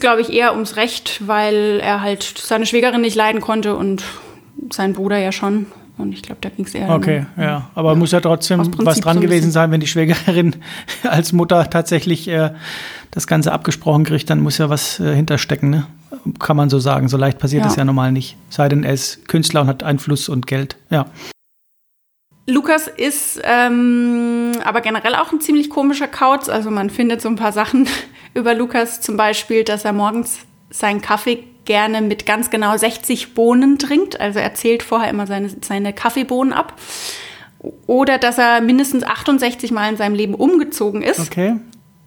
[0.00, 4.02] glaube ich, eher ums Recht, weil er halt seine Schwägerin nicht leiden konnte und
[4.72, 5.66] sein Bruder ja schon.
[5.98, 6.88] Und ich glaube, da ging es eher.
[6.88, 7.70] Okay, um, ja.
[7.74, 7.94] Aber ja.
[7.94, 10.56] muss ja trotzdem was dran so gewesen sein, wenn die Schwägerin
[11.04, 12.50] als Mutter tatsächlich äh,
[13.10, 15.86] das Ganze abgesprochen kriegt, dann muss ja was äh, hinterstecken, ne?
[16.38, 17.08] Kann man so sagen.
[17.08, 17.78] So leicht passiert es ja.
[17.78, 18.36] ja normal nicht.
[18.48, 20.76] Sei denn, er ist Künstler und hat Einfluss und Geld.
[20.88, 21.06] Ja.
[22.46, 26.48] Lukas ist ähm, aber generell auch ein ziemlich komischer Kauz.
[26.48, 27.88] Also man findet so ein paar Sachen
[28.34, 33.78] über Lukas, zum Beispiel, dass er morgens seinen Kaffee gerne mit ganz genau 60 Bohnen
[33.78, 34.18] trinkt.
[34.20, 36.74] Also er zählt vorher immer seine, seine Kaffeebohnen ab.
[37.86, 41.20] Oder dass er mindestens 68 Mal in seinem Leben umgezogen ist.
[41.20, 41.56] Okay.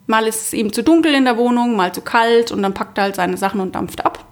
[0.07, 2.97] Mal ist es ihm zu dunkel in der Wohnung, mal zu kalt und dann packt
[2.97, 4.25] er halt seine Sachen und dampft ab.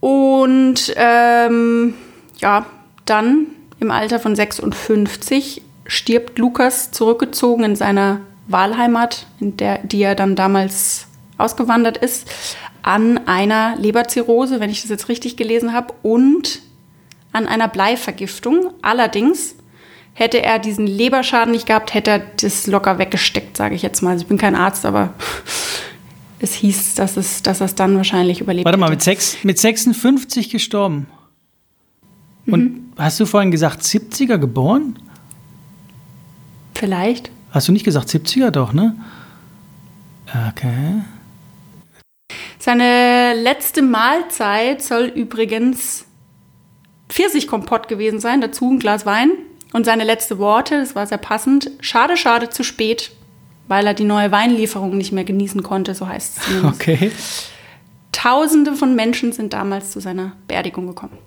[0.00, 1.94] Und ähm,
[2.38, 2.66] ja,
[3.04, 3.46] dann
[3.80, 10.36] im Alter von 56 stirbt Lukas zurückgezogen in seiner Wahlheimat, in der, die er dann
[10.36, 11.08] damals
[11.38, 12.28] ausgewandert ist,
[12.82, 16.60] an einer Leberzirrhose, wenn ich das jetzt richtig gelesen habe, und
[17.32, 18.72] an einer Bleivergiftung.
[18.80, 19.56] Allerdings
[20.14, 24.10] hätte er diesen Leberschaden nicht gehabt, hätte er das locker weggesteckt, sage ich jetzt mal.
[24.10, 25.14] Also ich bin kein Arzt, aber
[26.38, 29.58] es hieß, dass es, dass er es dann wahrscheinlich überlebt Warte mal, mit, sechs, mit
[29.58, 31.06] 56 gestorben.
[32.46, 32.85] Und mhm.
[32.96, 34.98] Hast du vorhin gesagt 70er geboren?
[36.74, 37.30] Vielleicht.
[37.50, 38.96] Hast du nicht gesagt 70er doch, ne?
[40.50, 41.02] Okay.
[42.58, 46.04] Seine letzte Mahlzeit soll übrigens
[47.08, 49.30] Pfirsichkompott gewesen sein, dazu ein Glas Wein.
[49.72, 53.12] Und seine letzte Worte, das war sehr passend, schade, schade, zu spät,
[53.68, 56.80] weil er die neue Weinlieferung nicht mehr genießen konnte, so heißt es zumindest.
[56.80, 57.12] Okay.
[58.12, 61.18] Tausende von Menschen sind damals zu seiner Beerdigung gekommen.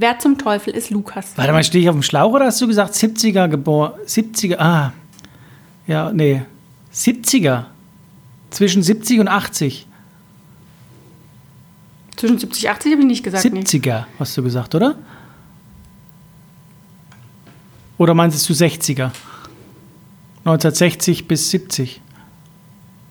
[0.00, 1.32] Wer zum Teufel ist Lukas?
[1.34, 3.94] Warte mal, stehe ich auf dem Schlauch oder hast du gesagt 70er geboren?
[4.06, 4.92] 70er, ah.
[5.88, 6.42] Ja, nee.
[6.94, 7.64] 70er.
[8.50, 9.86] Zwischen 70 und 80.
[12.14, 13.44] Zwischen 70 und 80 habe ich nicht gesagt.
[13.44, 14.06] 70er, nee.
[14.20, 14.94] hast du gesagt, oder?
[17.98, 19.10] Oder meinst du 60er?
[20.44, 22.00] 1960 bis 70.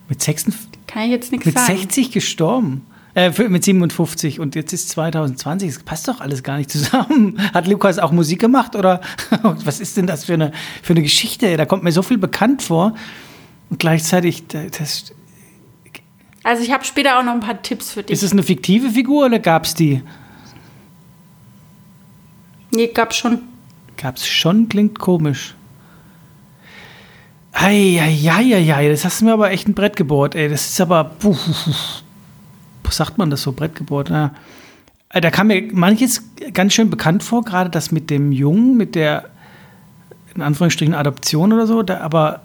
[0.07, 0.79] Mit 56?
[0.87, 1.73] Kann ich jetzt nichts sagen.
[1.73, 2.86] Mit 60 gestorben.
[3.17, 5.73] Äh, mit 57 und jetzt ist 2020.
[5.73, 7.41] Das passt doch alles gar nicht zusammen.
[7.53, 9.01] Hat Lukas auch Musik gemacht oder
[9.41, 10.51] was ist denn das für eine,
[10.83, 11.57] für eine Geschichte?
[11.57, 12.93] Da kommt mir so viel bekannt vor
[13.71, 15.15] und gleichzeitig das,
[16.43, 18.13] also ich habe später auch noch ein paar Tipps für dich.
[18.13, 20.03] Ist es eine fiktive Figur oder gab es die?
[22.69, 23.39] Nee, gab's schon.
[23.99, 25.55] Gab's schon, klingt komisch.
[27.51, 30.49] Eieieiei, das hast du mir aber echt ein Brett gebohrt, ey.
[30.49, 31.05] Das ist aber.
[31.05, 31.35] Puh,
[32.91, 34.09] sagt man das so, Brett gebohrt?
[34.09, 34.31] Ja.
[35.09, 36.23] Äh, da kam mir manches
[36.53, 39.29] ganz schön bekannt vor, gerade das mit dem Jungen, mit der,
[40.35, 41.83] in Anführungsstrichen, Adoption oder so.
[41.83, 42.41] Da, aber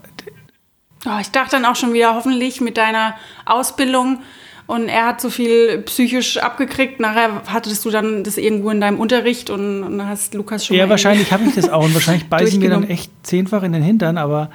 [1.05, 4.21] Oh, ich dachte dann auch schon wieder, hoffentlich mit deiner Ausbildung
[4.67, 7.01] und er hat so viel psychisch abgekriegt.
[7.01, 10.77] Nachher hattest du dann das irgendwo in deinem Unterricht und, und hast Lukas schon.
[10.77, 13.83] Ja, wahrscheinlich habe ich das auch und wahrscheinlich beißen mir dann echt zehnfach in den
[13.83, 14.51] Hintern, aber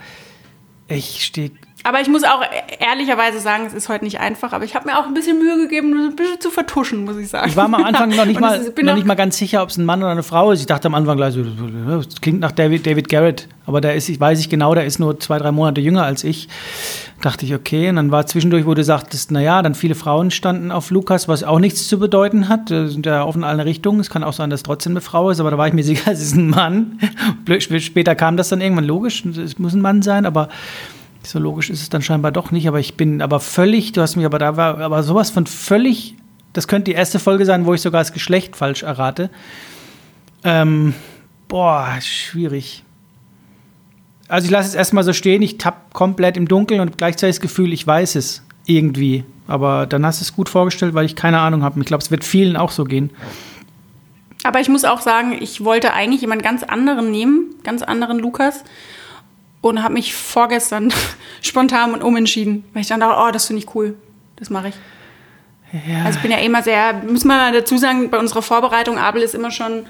[0.87, 1.51] ich stehe
[1.83, 2.41] aber ich muss auch
[2.79, 5.57] ehrlicherweise sagen, es ist heute nicht einfach, aber ich habe mir auch ein bisschen Mühe
[5.57, 7.49] gegeben, ein bisschen zu vertuschen, muss ich sagen.
[7.49, 9.85] Ich war am Anfang noch nicht, mal, noch nicht mal ganz sicher, ob es ein
[9.85, 10.59] Mann oder eine Frau ist.
[10.59, 14.09] Ich dachte am Anfang gleich so, das klingt nach David, David Garrett, aber der ist,
[14.09, 16.49] ich weiß ich genau, der ist nur zwei, drei Monate jünger als ich.
[17.21, 17.89] Dachte ich, okay.
[17.89, 21.43] Und dann war zwischendurch, wo du sagtest, naja, dann viele Frauen standen auf Lukas, was
[21.43, 22.69] auch nichts zu bedeuten hat.
[22.69, 23.99] Das sind ja offen in alle Richtungen.
[23.99, 25.83] Es kann auch sein, dass es trotzdem eine Frau ist, aber da war ich mir
[25.85, 26.99] sicher, es ist ein Mann.
[27.79, 30.49] Später kam das dann irgendwann logisch, es muss ein Mann sein, aber
[31.29, 34.15] so logisch ist es dann scheinbar doch nicht, aber ich bin aber völlig, du hast
[34.15, 36.15] mich aber da war, aber sowas von völlig,
[36.53, 39.29] das könnte die erste Folge sein, wo ich sogar das Geschlecht falsch errate.
[40.43, 40.93] Ähm,
[41.47, 42.83] boah, schwierig.
[44.27, 47.41] Also ich lasse es erstmal so stehen, ich tapp komplett im Dunkeln und gleichzeitig das
[47.41, 49.23] Gefühl, ich weiß es irgendwie.
[49.47, 51.79] Aber dann hast du es gut vorgestellt, weil ich keine Ahnung habe.
[51.79, 53.11] Ich glaube, es wird vielen auch so gehen.
[54.43, 58.63] Aber ich muss auch sagen, ich wollte eigentlich jemand ganz anderen nehmen, ganz anderen Lukas
[59.61, 60.93] und habe mich vorgestern
[61.41, 63.95] spontan und umentschieden, weil ich dann dachte, oh, das finde ich cool,
[64.35, 64.75] das mache ich.
[65.87, 66.05] Ja.
[66.05, 69.35] Also ich bin ja immer sehr, muss man dazu sagen, bei unserer Vorbereitung, Abel ist
[69.35, 69.85] immer schon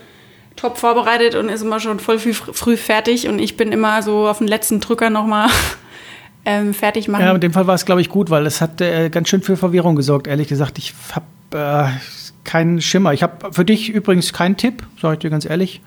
[0.56, 4.28] top vorbereitet und ist immer schon voll früh, früh fertig und ich bin immer so
[4.28, 5.50] auf den letzten Drücker nochmal
[6.46, 7.24] ähm, fertig machen.
[7.24, 9.44] Ja, in dem Fall war es, glaube ich, gut, weil es hat äh, ganz schön
[9.44, 10.80] für Verwirrung gesorgt, ehrlich gesagt.
[10.80, 12.00] Ich habe äh,
[12.44, 13.14] keinen Schimmer.
[13.14, 15.82] Ich habe für dich übrigens keinen Tipp, sage ich dir ganz ehrlich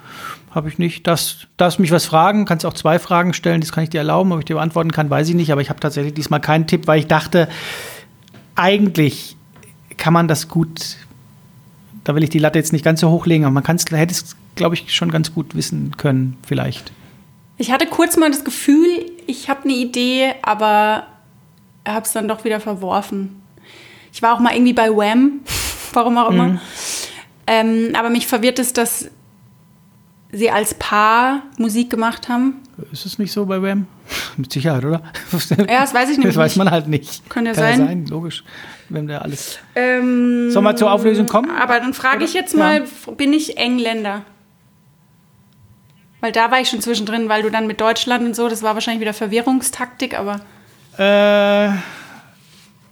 [0.50, 1.06] habe ich nicht.
[1.06, 4.32] Das, darfst mich was fragen, kannst auch zwei Fragen stellen, das kann ich dir erlauben.
[4.32, 5.52] Ob ich dir beantworten kann, weiß ich nicht.
[5.52, 7.48] Aber ich habe tatsächlich diesmal keinen Tipp, weil ich dachte,
[8.56, 9.36] eigentlich
[9.96, 10.96] kann man das gut.
[12.04, 14.74] Da will ich die Latte jetzt nicht ganz so hochlegen, aber man hätte es, glaube
[14.74, 16.92] ich, schon ganz gut wissen können, vielleicht.
[17.58, 18.88] Ich hatte kurz mal das Gefühl,
[19.26, 21.06] ich habe eine Idee, aber
[21.86, 23.42] habe es dann doch wieder verworfen.
[24.12, 25.40] Ich war auch mal irgendwie bei Wham,
[25.92, 26.48] warum auch immer.
[26.48, 26.60] Mhm.
[27.46, 29.10] Ähm, aber mich verwirrt es, dass
[30.32, 32.54] sie als Paar Musik gemacht haben.
[32.92, 33.86] Ist es nicht so bei Wham?
[34.36, 35.02] Mit Sicherheit, oder?
[35.68, 36.64] Ja, das weiß ich nämlich Das weiß nicht.
[36.64, 37.28] man halt nicht.
[37.30, 38.06] Kann ja sein.
[38.06, 38.44] logisch.
[38.88, 39.58] Wenn der alles.
[39.76, 41.50] Ähm, Sollen wir zur Auflösung kommen?
[41.50, 42.84] Aber dann frage ich jetzt mal,
[43.16, 44.22] bin ich Engländer?
[46.20, 48.74] Weil da war ich schon zwischendrin, weil du dann mit Deutschland und so, das war
[48.74, 50.40] wahrscheinlich wieder Verwirrungstaktik, aber
[50.98, 51.70] Äh,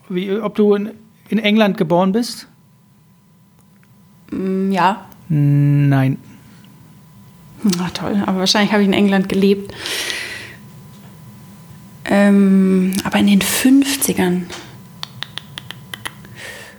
[0.08, 0.92] wie, ob du in,
[1.28, 2.46] in England geboren bist?
[4.30, 5.06] mm, ja.
[5.28, 6.16] Nein.
[7.80, 9.74] Ach toll, aber wahrscheinlich habe ich in England gelebt.
[12.04, 14.44] Ähm, aber in den 50ern.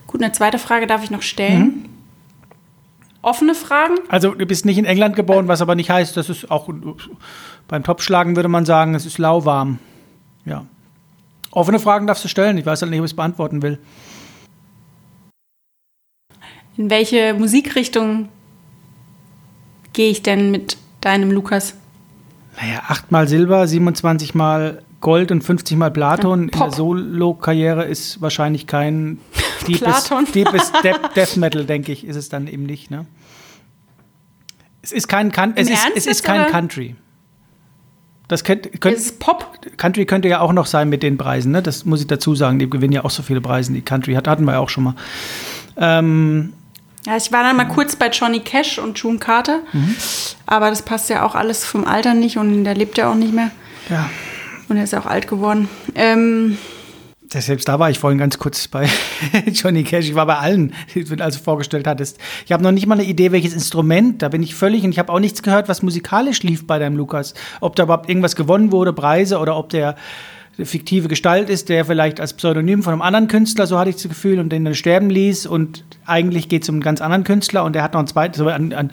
[0.07, 1.61] Gut, eine zweite Frage darf ich noch stellen.
[1.61, 1.85] Mhm.
[3.21, 3.95] Offene Fragen?
[4.07, 6.69] Also du bist nicht in England geboren, was aber nicht heißt, dass es auch
[7.67, 9.77] beim Topschlagen würde man sagen, es ist lauwarm.
[10.45, 10.65] Ja.
[11.51, 12.57] Offene Fragen darfst du stellen.
[12.57, 13.77] Ich weiß halt nicht, ob ich es beantworten will.
[16.77, 18.29] In welche Musikrichtung
[19.99, 21.73] gehe ich denn mit deinem Lukas?
[22.55, 26.43] Naja, achtmal Silber, 27 mal Gold und 50 mal Platon.
[26.43, 26.69] In Pop.
[26.69, 29.17] der Solo-Karriere ist wahrscheinlich kein
[29.67, 30.25] deepes, Platon.
[30.33, 32.89] deepes Death, Death Metal, denke ich, ist es dann eben nicht.
[32.89, 33.07] Ne?
[34.81, 36.49] Es ist kein, Coun- es ist, es ist kein?
[36.49, 36.95] Country.
[38.29, 39.59] Das könnte, könnte, ist Pop.
[39.75, 41.61] Country könnte ja auch noch sein mit den Preisen, ne?
[41.61, 42.57] Das muss ich dazu sagen.
[42.57, 43.73] Die gewinnen ja auch so viele Preise.
[43.73, 44.95] Die Country hat, hatten wir ja auch schon mal.
[45.75, 46.53] Ähm,
[47.09, 49.61] Ja, ich war dann mal kurz bei Johnny Cash und June Carter.
[49.73, 49.95] Mhm.
[50.45, 53.33] Aber das passt ja auch alles vom Alter nicht und der lebt ja auch nicht
[53.33, 53.49] mehr.
[53.89, 54.07] ja,
[54.67, 55.67] Und er ist ja auch alt geworden.
[55.95, 56.59] Ähm,
[57.33, 58.87] selbst da war ich vorhin ganz kurz bei
[59.47, 60.07] Johnny Cash.
[60.07, 62.19] Ich war bei allen, die du also vorgestellt hattest.
[62.45, 64.21] Ich habe noch nicht mal eine Idee, welches Instrument.
[64.21, 66.95] Da bin ich völlig und ich habe auch nichts gehört, was musikalisch lief bei deinem
[66.95, 67.33] Lukas.
[67.59, 69.95] Ob da überhaupt irgendwas gewonnen wurde, Preise oder ob der
[70.65, 74.09] fiktive Gestalt ist, der vielleicht als Pseudonym von einem anderen Künstler, so hatte ich das
[74.09, 75.45] Gefühl, und den dann sterben ließ.
[75.45, 78.37] Und eigentlich geht es um einen ganz anderen Künstler und der hat noch ein zweites,
[78.37, 78.91] so an, an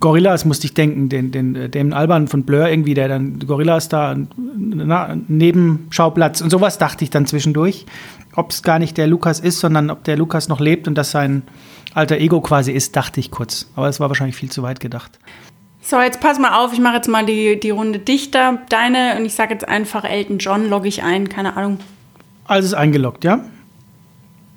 [0.00, 3.88] Gorillas musste ich denken, den, den äh, Damon Alban von Blur irgendwie, der dann Gorillas
[3.88, 4.16] da
[4.56, 7.84] na, Nebenschauplatz und sowas dachte ich dann zwischendurch,
[8.34, 11.10] ob es gar nicht der Lukas ist, sondern ob der Lukas noch lebt und das
[11.10, 11.42] sein
[11.94, 13.70] alter Ego quasi ist, dachte ich kurz.
[13.76, 15.18] Aber es war wahrscheinlich viel zu weit gedacht.
[15.84, 18.58] So, jetzt pass mal auf, ich mache jetzt mal die, die Runde dichter.
[18.68, 21.78] Deine, und ich sage jetzt einfach Elton John, logge ich ein, keine Ahnung.
[22.44, 23.44] Also ist eingeloggt, ja?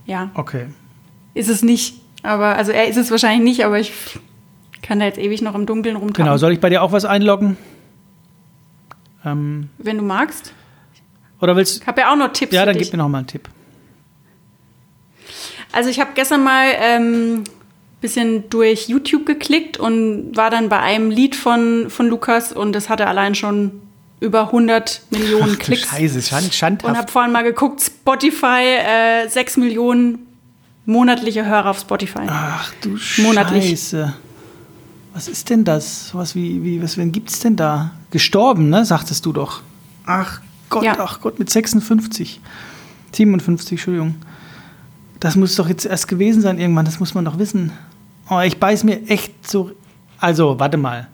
[0.05, 0.67] Ja, Okay.
[1.33, 1.99] ist es nicht.
[2.21, 3.91] Aber, also er ist es wahrscheinlich nicht, aber ich
[4.83, 6.25] kann da jetzt ewig noch im Dunkeln rumtappen.
[6.25, 7.57] Genau, soll ich bei dir auch was einloggen?
[9.25, 10.53] Ähm, Wenn du magst.
[11.41, 13.27] oder willst Ich habe ja auch noch Tipps Ja, dann gib mir noch mal einen
[13.27, 13.49] Tipp.
[15.71, 17.43] Also ich habe gestern mal ähm,
[18.05, 22.87] bisschen durch YouTube geklickt und war dann bei einem Lied von, von Lukas und das
[22.89, 23.71] hatte allein schon
[24.19, 25.89] über 100 Millionen Ach, Klicks.
[25.89, 26.97] Scheiße, schand, Und schandhaft.
[26.97, 28.77] habe vorhin mal geguckt, Spotify,
[29.25, 30.19] äh, 6 Millionen
[30.85, 32.21] monatliche Hörer auf Spotify.
[32.27, 33.69] Ach du Monatlich.
[33.69, 34.13] Scheiße.
[35.13, 36.09] Was ist denn das?
[36.13, 37.91] Was wie, wie was wen gibt's denn da?
[38.11, 38.85] Gestorben, ne?
[38.85, 39.61] Sagtest du doch.
[40.05, 40.95] Ach Gott, Ja.
[40.99, 42.39] ach Gott, mit 56.
[43.13, 44.15] 57, Entschuldigung.
[45.19, 47.71] Das muss doch jetzt erst gewesen sein irgendwann, das muss man doch wissen.
[48.29, 49.71] Oh, ich beiß mir echt so.
[50.19, 51.07] Also, warte mal.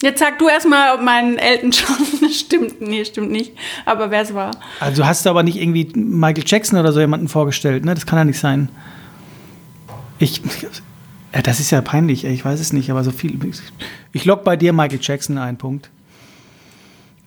[0.00, 2.80] Jetzt sag du erstmal, ob mein Elton John stimmt.
[2.80, 3.52] Nee, stimmt nicht.
[3.84, 4.52] Aber wer es war.
[4.80, 7.94] Also, du hast aber nicht irgendwie Michael Jackson oder so jemanden vorgestellt, ne?
[7.94, 8.68] Das kann ja nicht sein.
[10.18, 10.42] Ich.
[11.34, 13.38] Ja, das ist ja peinlich, ey, ich weiß es nicht, aber so viel.
[14.14, 15.90] Ich log bei dir Michael Jackson ein, Punkt.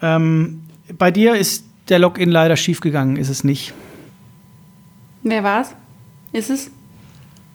[0.02, 0.64] Ähm,
[0.98, 3.74] bei dir ist der Login leider schiefgegangen, ist es nicht.
[5.22, 5.76] Wer war's?
[6.32, 6.72] Ist es?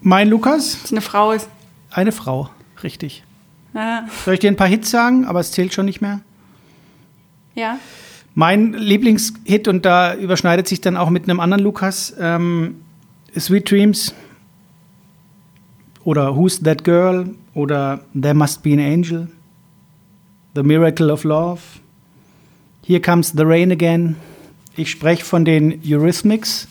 [0.01, 1.49] Mein Lukas, Dass eine Frau ist.
[1.91, 2.51] eine Frau,
[2.83, 3.25] richtig.
[3.75, 4.09] Ja.
[4.25, 6.21] Soll ich dir ein paar Hits sagen, aber es zählt schon nicht mehr?
[7.55, 7.79] ja.
[8.39, 12.83] Mein Lieblingshit, und da überschneidet sich dann auch mit einem anderen Lukas, ähm,
[13.35, 14.15] Sweet Dreams
[16.05, 19.29] oder Who's That Girl oder There Must Be an Angel,
[20.55, 21.61] The Miracle of Love,
[22.85, 24.17] Here Comes the Rain Again.
[24.77, 26.69] Ich spreche von den Eurythmics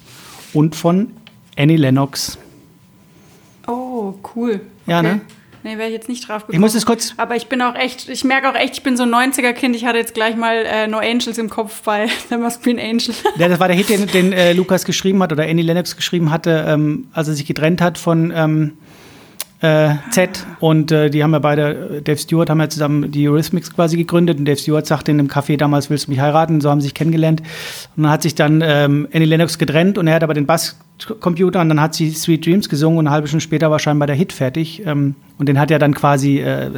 [0.53, 1.13] und von
[1.57, 2.37] Annie Lennox.
[4.35, 4.61] Cool.
[4.87, 5.21] Ja, ne?
[5.63, 6.53] Nee, wäre ich jetzt nicht drauf gekommen.
[6.53, 8.95] Ich muss es kurz- Aber ich bin auch echt, ich merke auch echt, ich bin
[8.97, 9.75] so ein 90er-Kind.
[9.75, 12.77] Ich hatte jetzt gleich mal äh, No Angels im Kopf bei There Must Be an
[12.79, 13.15] Angel.
[13.37, 16.29] Ja, das war der Hit, den, den äh, Lukas geschrieben hat oder Annie Lennox geschrieben
[16.29, 18.73] hatte, ähm, als er sich getrennt hat von ähm,
[19.61, 20.45] äh, Z.
[20.59, 23.97] Und äh, die haben ja beide, äh, Dave Stewart, haben ja zusammen die Eurythmics quasi
[23.97, 24.37] gegründet.
[24.37, 26.61] Und Dave Stewart sagte in einem Café damals, willst du mich heiraten?
[26.61, 27.41] So haben sie sich kennengelernt.
[27.97, 30.45] Und dann hat sich dann ähm, Annie Lennox getrennt und er hat aber den
[30.97, 34.07] Basscomputer und dann hat sie Sweet Dreams gesungen und eine halbe Stunde später war scheinbar
[34.07, 34.85] der Hit fertig.
[34.85, 36.69] Ähm, und den hat ja dann quasi äh,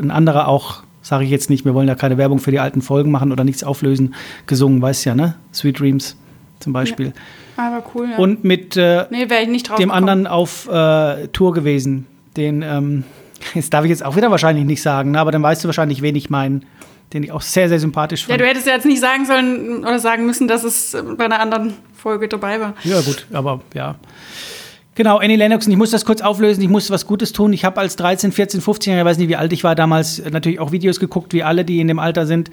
[0.00, 2.82] ein anderer auch, sage ich jetzt nicht, wir wollen ja keine Werbung für die alten
[2.82, 4.14] Folgen machen oder nichts auflösen,
[4.46, 5.36] gesungen, weißt ja, ne?
[5.52, 6.16] Sweet Dreams
[6.58, 7.12] zum Beispiel.
[7.56, 8.16] Aber cool, ja.
[8.18, 9.90] Und mit äh, nee, dem gekommen.
[9.90, 12.06] anderen auf äh, Tour gewesen,
[12.36, 13.04] den, ähm,
[13.54, 15.20] Das darf ich jetzt auch wieder wahrscheinlich nicht sagen, ne?
[15.20, 16.60] aber dann weißt du wahrscheinlich, wen ich meine,
[17.12, 18.40] den ich auch sehr, sehr sympathisch Ja, fand.
[18.40, 21.74] du hättest ja jetzt nicht sagen sollen oder sagen müssen, dass es bei einer anderen
[21.94, 22.74] Folge dabei war.
[22.84, 23.96] Ja, gut, aber ja.
[24.94, 27.52] Genau, Annie Lennox, ich muss das kurz auflösen, ich musste was Gutes tun.
[27.52, 30.22] Ich habe als 13, 14, 15 Jahre, ich weiß nicht, wie alt ich war damals,
[30.30, 32.50] natürlich auch Videos geguckt, wie alle, die in dem Alter sind.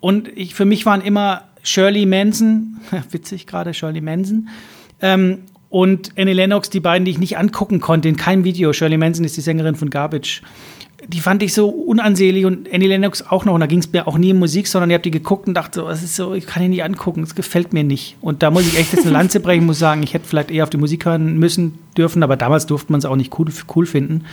[0.00, 2.78] Und ich, für mich waren immer Shirley Manson,
[3.10, 4.48] witzig gerade, Shirley Manson,
[5.02, 8.72] ähm, und Annie Lennox, die beiden, die ich nicht angucken konnte in keinem Video.
[8.72, 10.42] Shirley Manson ist die Sängerin von Garbage.
[11.08, 13.54] Die fand ich so unansehlich und Annie Lennox auch noch.
[13.54, 15.54] Und da ging es mir auch nie um Musik, sondern ich habe die geguckt und
[15.54, 18.16] dachte so, das ist so, ich kann die nicht angucken, das gefällt mir nicht.
[18.20, 20.64] Und da muss ich echt jetzt eine Lanze brechen, muss sagen, ich hätte vielleicht eher
[20.64, 23.86] auf die Musik hören müssen dürfen, aber damals durfte man es auch nicht cool, cool
[23.86, 24.24] finden.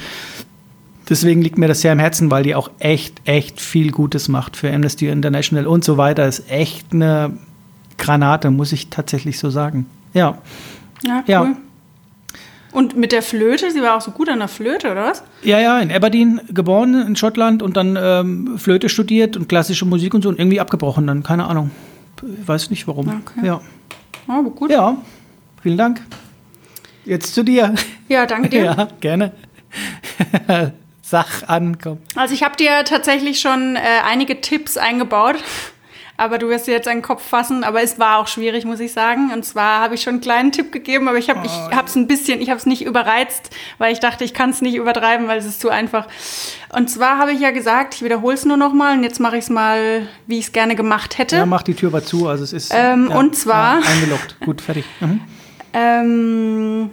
[1.10, 4.58] Deswegen liegt mir das sehr am Herzen, weil die auch echt, echt viel Gutes macht
[4.58, 6.28] für Amnesty International und so weiter.
[6.28, 7.38] Ist echt eine
[7.98, 9.86] Granate, muss ich tatsächlich so sagen.
[10.14, 10.38] Ja.
[11.04, 11.24] Ja, cool.
[11.28, 11.58] Ja.
[12.78, 15.24] Und mit der Flöte, sie war auch so gut an der Flöte, oder was?
[15.42, 20.14] Ja, ja, in Aberdeen geboren, in Schottland und dann ähm, Flöte studiert und klassische Musik
[20.14, 21.72] und so und irgendwie abgebrochen dann, keine Ahnung.
[22.40, 23.24] Ich weiß nicht warum.
[23.26, 23.48] Okay.
[23.48, 23.62] Ja.
[24.28, 24.70] Oh, aber gut.
[24.70, 24.96] ja,
[25.64, 26.02] vielen Dank.
[27.04, 27.74] Jetzt zu dir.
[28.10, 28.66] Ja, danke dir.
[28.78, 29.32] Ja, gerne.
[31.02, 31.98] Sach an, komm.
[32.14, 35.38] Also ich habe dir tatsächlich schon äh, einige Tipps eingebaut,
[36.18, 37.64] aber du wirst dir jetzt einen Kopf fassen.
[37.64, 39.32] Aber es war auch schwierig, muss ich sagen.
[39.32, 41.96] Und zwar habe ich schon einen kleinen Tipp gegeben, aber ich habe ich habe es
[41.96, 45.28] ein bisschen, ich habe es nicht überreizt, weil ich dachte, ich kann es nicht übertreiben,
[45.28, 46.08] weil es ist zu einfach.
[46.76, 49.38] Und zwar habe ich ja gesagt, ich wiederhole es nur noch mal und jetzt mache
[49.38, 51.38] ich es mal, wie ich es gerne gemacht hätte.
[51.38, 52.74] Ja, mach die Tür mal zu, also es ist.
[52.76, 54.40] Ähm, ja, und zwar- Ja, eingeloggt.
[54.42, 54.86] Gut, fertig.
[55.00, 55.22] Mhm.
[55.74, 56.90] Ähm,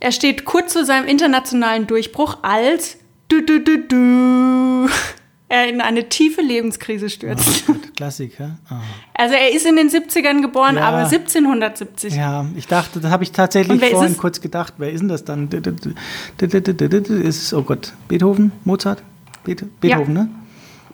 [0.00, 2.98] er steht kurz vor seinem internationalen Durchbruch als
[3.28, 4.88] du, du, du, du,
[5.54, 7.66] er in eine tiefe Lebenskrise stürzt.
[7.66, 8.56] Gut, Klassik, ja?
[8.68, 8.80] Ah.
[9.14, 10.88] Also er ist in den 70ern geboren, Ja.
[10.88, 12.14] aber 1770.
[12.14, 14.74] Ja, ich dachte, das habe ich tatsächlich vorhin kurz gedacht.
[14.78, 15.48] Wer ist denn das dann?
[16.40, 18.52] Ist oh Gott, Beethoven?
[18.64, 19.02] Mozart?
[19.46, 20.28] Beetho- Beethoven, ne?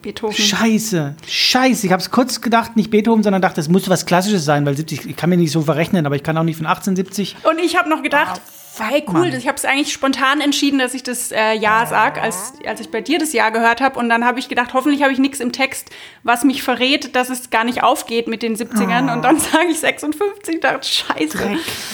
[0.02, 0.34] Beethoven.
[0.34, 1.86] Scheiße, scheiße.
[1.86, 4.74] Ich habe es kurz gedacht, nicht Beethoven, sondern dachte, es muss was Klassisches sein, weil
[4.76, 7.36] 70, ich kann mir nicht so verrechnen, aber ich kann auch nicht von 1870.
[7.44, 8.40] Und ich habe noch gedacht,
[8.78, 9.34] hey cool, Mann.
[9.34, 12.90] ich habe es eigentlich spontan entschieden, dass ich das äh, Jahr sag, als, als ich
[12.90, 13.98] bei dir das Jahr gehört habe.
[13.98, 15.90] Und dann habe ich gedacht, hoffentlich habe ich nichts im Text,
[16.22, 19.12] was mich verrät, dass es gar nicht aufgeht mit den 70ern.
[19.12, 21.38] Und dann sage ich 56, ich dachte, scheiße.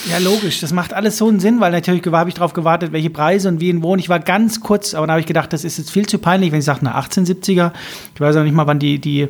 [0.09, 0.59] Ja, logisch.
[0.59, 3.59] Das macht alles so einen Sinn, weil natürlich habe ich darauf gewartet, welche Preise und
[3.59, 3.93] wie und wo.
[3.93, 6.19] Und ich war ganz kurz, aber dann habe ich gedacht, das ist jetzt viel zu
[6.19, 7.71] peinlich, wenn ich sage, na, 1870er.
[8.13, 9.27] Ich weiß auch nicht mal, wann die, die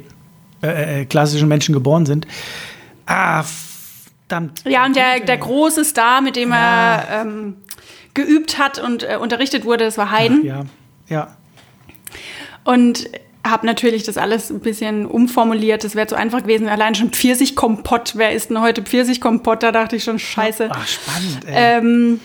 [0.61, 2.27] äh, äh, klassischen Menschen geboren sind.
[3.05, 3.43] Ah,
[4.28, 4.63] verdammt.
[4.65, 7.55] Ja, und der, der große Star, mit dem er ähm,
[8.13, 10.43] geübt hat und äh, unterrichtet wurde, das war Haydn.
[10.43, 10.63] Ja,
[11.07, 11.38] ja.
[12.63, 13.09] Und
[13.45, 15.84] habe natürlich das alles ein bisschen umformuliert.
[15.84, 16.67] Das wäre zu einfach gewesen.
[16.67, 18.13] Allein schon Pfirsichkompott.
[18.17, 19.63] Wer ist denn heute Pfirsichkompott?
[19.63, 20.69] Da dachte ich schon, scheiße.
[20.69, 21.53] Ach, spannend, ey.
[21.55, 22.19] Ähm,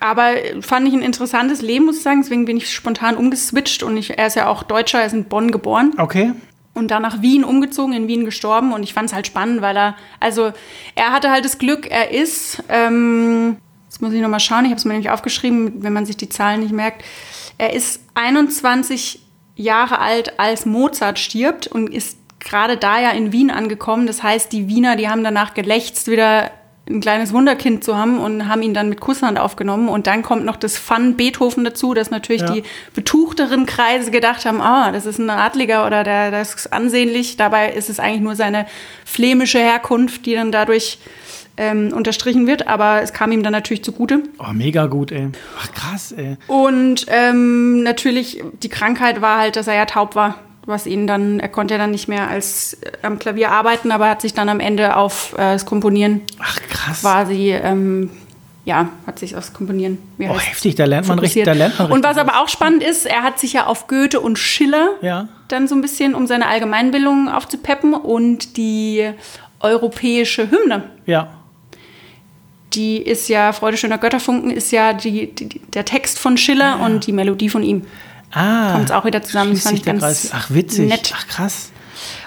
[0.00, 2.20] aber fand ich ein interessantes Leben, muss ich sagen.
[2.20, 3.82] Deswegen bin ich spontan umgeswitcht.
[3.82, 5.92] Und ich, er ist ja auch Deutscher, er ist in Bonn geboren.
[5.96, 6.32] Okay.
[6.78, 8.72] Und dann nach Wien umgezogen, in Wien gestorben.
[8.72, 10.52] Und ich fand es halt spannend, weil er, also
[10.94, 13.56] er hatte halt das Glück, er ist, ähm,
[13.86, 16.28] jetzt muss ich nochmal schauen, ich habe es mir nämlich aufgeschrieben, wenn man sich die
[16.28, 17.04] Zahlen nicht merkt.
[17.58, 19.20] Er ist 21
[19.56, 24.06] Jahre alt, als Mozart stirbt und ist gerade da ja in Wien angekommen.
[24.06, 26.52] Das heißt, die Wiener, die haben danach gelächzt, wieder
[26.88, 29.88] ein kleines Wunderkind zu haben und haben ihn dann mit Kusshand aufgenommen.
[29.88, 32.52] Und dann kommt noch das Fun Beethoven dazu, dass natürlich Ja.
[32.52, 32.62] die
[32.94, 37.36] betuchteren Kreise gedacht haben, ah, das ist ein Adliger oder der, der ist ansehnlich.
[37.36, 38.66] Dabei ist es eigentlich nur seine
[39.04, 40.98] flämische Herkunft, die dann dadurch
[41.56, 42.68] ähm, unterstrichen wird.
[42.68, 44.22] Aber es kam ihm dann natürlich zugute.
[44.38, 45.28] Oh, mega gut, ey.
[45.60, 46.36] Ach, krass, ey.
[46.46, 50.36] Und ähm, natürlich, die Krankheit war halt, dass er ja taub war.
[50.68, 54.10] Was ihn dann, er konnte ja dann nicht mehr als äh, am Klavier arbeiten, aber
[54.10, 57.00] hat sich dann am Ende auf äh, das Komponieren Ach, krass.
[57.00, 58.10] quasi, ähm,
[58.66, 59.96] ja, hat sich aufs Komponieren.
[60.18, 60.44] Oh, heißt's?
[60.46, 63.06] heftig, da lernt man richtig, da lernt man Und was richtig aber auch spannend ist,
[63.06, 65.28] er hat sich ja auf Goethe und Schiller Ja.
[65.48, 69.10] dann so ein bisschen, um seine Allgemeinbildung aufzupeppen und die
[69.60, 70.82] europäische Hymne.
[71.06, 71.30] Ja.
[72.74, 77.06] Die ist ja, Freude schöner Götterfunken, ist ja die, die, der Text von Schiller und
[77.06, 77.86] die Melodie von ihm.
[78.32, 78.72] Ah.
[78.72, 79.52] Kommt's auch wieder zusammen.
[79.54, 80.30] Das fand ich ganz Kreis.
[80.34, 80.88] Ach, witzig.
[80.88, 81.12] nett.
[81.16, 81.72] Ach, krass.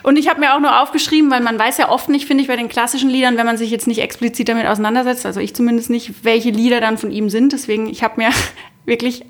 [0.03, 2.47] Und ich habe mir auch nur aufgeschrieben, weil man weiß ja oft nicht, finde ich,
[2.47, 5.89] bei den klassischen Liedern, wenn man sich jetzt nicht explizit damit auseinandersetzt, also ich zumindest
[5.89, 7.53] nicht, welche Lieder dann von ihm sind.
[7.53, 8.29] Deswegen, ich habe mir
[8.85, 9.23] wirklich,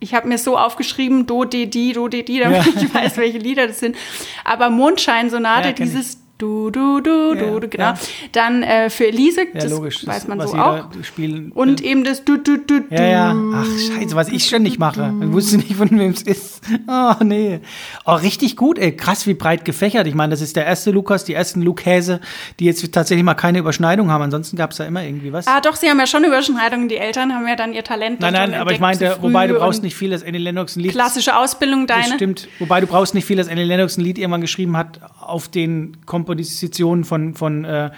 [0.00, 2.72] ich habe mir so aufgeschrieben, do, de, di, do, de, di, damit Ja.
[2.82, 3.96] ich weiß, welche Lieder das sind.
[4.44, 7.94] Aber Mondscheinsonate, Ja, dieses Du, du, du, du, du, genau.
[8.32, 10.04] Dann äh, für Elise, Ja, das logisch.
[10.04, 10.86] weiß man was so auch.
[11.04, 12.94] Spielen, Und eben das du, du, du, du.
[12.94, 13.36] Ja, ja.
[13.54, 15.14] Ach, scheiße, was ich ständig mache.
[15.22, 16.60] Ich wusste nicht, von wem es ist.
[16.88, 17.60] Oh, nee.
[18.04, 18.96] Oh, richtig gut, ey.
[18.96, 20.08] Krass, wie breit gefächert.
[20.08, 22.20] Ich meine, das ist der erste Lukas, die ersten Lukäse,
[22.58, 24.22] die jetzt tatsächlich mal keine Überschneidung haben.
[24.22, 25.46] Ansonsten gab es da immer irgendwie was.
[25.46, 26.88] Ah, doch, sie haben ja schon Überschneidungen.
[26.88, 28.18] Die Eltern haben ja dann ihr Talent.
[28.20, 30.90] nein, nein, aber ich meinte, wobei du brauchst nicht viel, dass Annie Lennox ein Lied.
[30.92, 32.16] Klassische Ausbildung, Das deine.
[32.16, 32.48] stimmt.
[32.58, 35.96] Wobei du brauchst nicht viel, dass Annie Lennox ein Lied irgendwann geschrieben hat auf den
[36.24, 37.90] Kompositionen von, von, äh,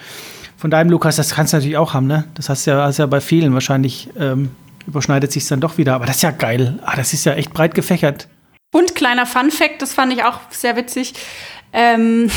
[0.57, 1.17] von deinem Lukas.
[1.17, 2.25] Das kannst du natürlich auch haben, ne?
[2.35, 4.09] Das hast du ja, hast ja bei vielen wahrscheinlich.
[4.19, 4.51] Ähm,
[4.87, 5.95] überschneidet sich dann doch wieder.
[5.95, 6.79] Aber das ist ja geil.
[6.85, 8.29] Ah, das ist ja echt breit gefächert.
[8.73, 11.15] Und kleiner Fun Fact, das fand ich auch sehr witzig.
[11.73, 12.31] Ähm,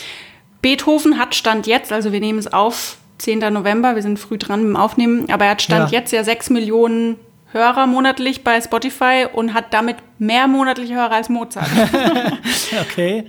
[0.62, 3.40] Beethoven hat Stand jetzt, also wir nehmen es auf, 10.
[3.52, 5.98] November, wir sind früh dran mit dem Aufnehmen, aber er hat Stand Ja.
[5.98, 7.16] jetzt ja 6 Millionen
[7.52, 11.68] Hörer monatlich bei Spotify und hat damit mehr monatliche Hörer als Mozart.
[12.82, 13.24] Okay.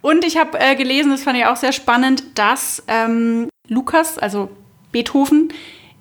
[0.00, 4.48] Und ich habe äh, gelesen, das fand ich auch sehr spannend, dass ähm, Lukas, also
[4.92, 5.52] Beethoven,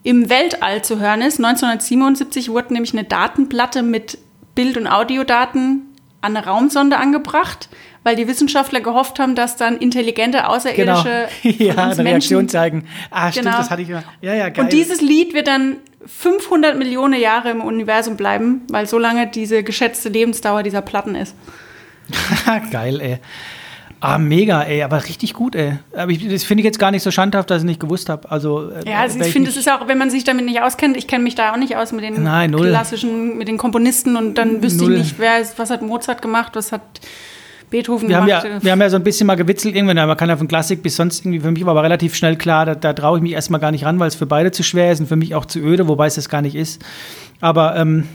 [0.04, 1.38] im Weltall zu hören ist.
[1.44, 4.18] 1977 wurde nämlich eine Datenplatte mit
[4.56, 5.82] Bild- und Audiodaten
[6.22, 7.70] an eine Raumsonde angebracht,
[8.04, 10.50] weil die Wissenschaftler gehofft haben, dass dann intelligente Genau.
[10.50, 12.88] Außerirdische ja, von uns eine Reaktion Menschen zeigen.
[13.12, 13.58] Ah, stimmt, Genau.
[13.58, 14.04] das hatte ich ja.
[14.22, 14.66] Ja, ja, geil.
[14.66, 19.62] und dieses Lied wird dann 500 Millionen Jahre im Universum bleiben, weil so lange diese
[19.64, 21.36] geschätzte Lebensdauer dieser Platten ist.
[22.72, 23.20] geil, ey.
[24.00, 25.80] Ah, mega, ey, aber richtig gut, ey.
[25.96, 28.30] Aber ich, das finde ich jetzt gar nicht so schandhaft, dass ich nicht gewusst habe.
[28.30, 30.96] Also, äh, Ja, also ich finde, es ist auch, wenn man sich damit nicht auskennt,
[30.98, 34.36] ich kenne mich da auch nicht aus mit den Nein, klassischen, mit den Komponisten und
[34.38, 34.94] dann wüsste Null.
[34.94, 36.82] ich nicht, wer ist, was hat Mozart gemacht, was hat
[37.72, 38.46] Beethoven Wir haben, gemacht.
[38.46, 40.84] ja, wir haben ja so ein bisschen mal gewitzelt irgendwann, man kann ja von Klassik
[40.84, 43.34] bis sonst irgendwie, für mich war aber relativ schnell klar, da, da traue ich mich
[43.34, 45.46] erstmal gar nicht ran, weil es für beide zu schwer ist und für mich auch
[45.46, 46.82] zu öde, wobei es das gar nicht ist.
[47.42, 48.08] Aber, ähm,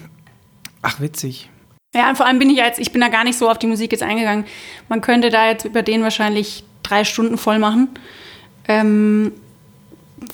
[0.80, 1.51] ach, witzig.
[1.95, 3.66] Ja, und vor allem bin ich jetzt, ich bin da gar nicht so auf die
[3.66, 4.47] Musik jetzt eingegangen.
[4.88, 7.88] Man könnte da jetzt über den wahrscheinlich drei Stunden voll machen.
[8.66, 9.32] Ähm,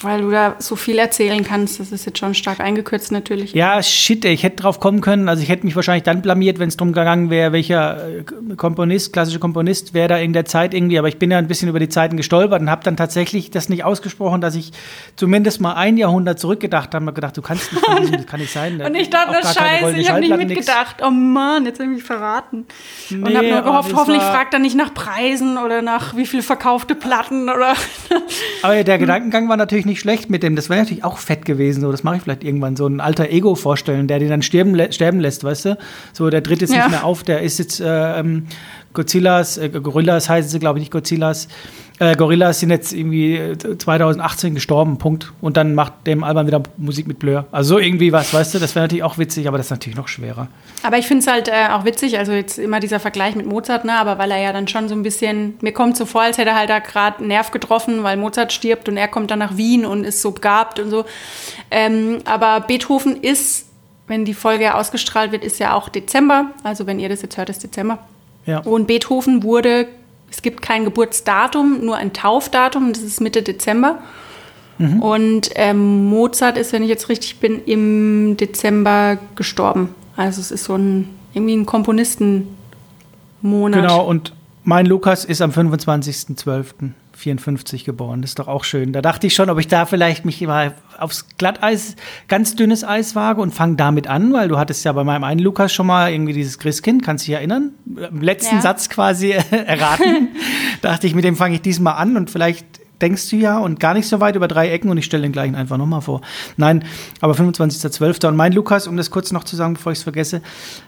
[0.01, 1.81] weil du da so viel erzählen kannst.
[1.81, 3.53] Das ist jetzt schon stark eingekürzt natürlich.
[3.53, 5.29] Ja, shit, ey, ich hätte drauf kommen können.
[5.29, 9.13] Also ich hätte mich wahrscheinlich dann blamiert, wenn es drum gegangen wäre, welcher äh, Komponist,
[9.13, 10.99] klassischer Komponist wäre da in der Zeit irgendwie.
[10.99, 13.69] Aber ich bin ja ein bisschen über die Zeiten gestolpert und habe dann tatsächlich das
[13.69, 14.73] nicht ausgesprochen, dass ich
[15.17, 17.07] zumindest mal ein Jahrhundert zurückgedacht habe.
[17.07, 18.81] Und gedacht, du kannst nicht von diesem, das kann nicht sein.
[18.85, 20.59] Und ich dachte, das Scheiße, ich habe nicht Schallplatte, nix.
[20.59, 20.97] mitgedacht.
[21.07, 22.67] Oh Mann, jetzt habe ich mich verraten.
[23.11, 26.27] und Nee, habe nur gehofft, das hoffentlich fragt er nicht nach Preisen oder nach wie
[26.27, 27.75] viel verkaufte Platten oder.
[28.63, 30.57] Aber der Gedankengang war natürlich nicht schlecht mit dem.
[30.57, 31.81] Das wäre natürlich auch fett gewesen.
[31.81, 32.77] So, das mache ich vielleicht irgendwann.
[32.77, 35.79] So ein alter Ego vorstellen, der den dann sterben, lä- sterben lässt, weißt du?
[36.13, 36.79] So, der tritt jetzt Ja.
[36.85, 37.23] nicht mehr auf.
[37.23, 38.47] Der ist jetzt äh, ähm,
[38.95, 41.49] Godzillas, äh, Gorillas heißen sie, glaube ich, nicht Godzillas.
[42.01, 45.33] Äh, Gorillas sind jetzt irgendwie äh, 2018 gestorben, Punkt.
[45.41, 47.47] Und dann macht dem Alban wieder Musik mit Blur.
[47.51, 48.59] Also so irgendwie was, weißt du?
[48.59, 50.49] Das wäre natürlich auch witzig, aber das ist natürlich noch schwerer.
[50.83, 53.85] Aber ich finde es halt äh, auch witzig, also jetzt immer dieser Vergleich mit Mozart,
[53.85, 53.99] ne?
[53.99, 56.51] aber weil er ja dann schon so ein bisschen, mir kommt so vor, als hätte
[56.51, 59.57] er halt da gerade einen Nerv getroffen, weil Mozart stirbt und er kommt dann nach
[59.57, 61.05] Wien und ist so begabt und so.
[61.71, 63.67] Ähm, aber Beethoven ist,
[64.07, 67.37] wenn die Folge ja ausgestrahlt wird, ist ja auch Dezember, also wenn ihr das jetzt
[67.37, 67.99] hört, ist Dezember.
[68.47, 68.61] Ja.
[68.61, 69.87] Und Beethoven wurde,
[70.31, 73.99] es gibt kein Geburtsdatum, nur ein Taufdatum, das ist Mitte Dezember.
[75.01, 79.93] Und ähm, Mozart ist, wenn ich jetzt richtig bin, im Dezember gestorben.
[80.17, 82.53] Also es ist so ein irgendwie ein Komponistenmonat.
[83.73, 84.33] Genau, und
[84.65, 85.53] mein Lukas ist am
[87.19, 88.23] 25.12.54 geboren.
[88.23, 88.93] Das ist doch auch schön.
[88.93, 91.97] Da dachte ich schon, ob ich da vielleicht mich mal aufs Glatteis,
[92.29, 95.41] ganz dünnes Eis wage und fange damit an, weil du hattest ja bei meinem einen
[95.41, 97.73] Lukas schon mal irgendwie dieses Christkind, kannst du dich erinnern?
[97.87, 98.63] Im letzten Ja.
[98.63, 100.29] Satz quasi erraten.
[100.83, 102.67] dachte ich, mit dem fange ich diesmal an und vielleicht
[103.01, 105.33] denkst du ja und gar nicht so weit über drei Ecken und ich stelle den
[105.33, 106.21] gleichen einfach nochmal vor.
[106.57, 106.85] Nein,
[107.21, 108.27] aber 25.12.
[108.27, 110.43] Und mein Lukas, um das kurz noch zu sagen, bevor ich es vergesse,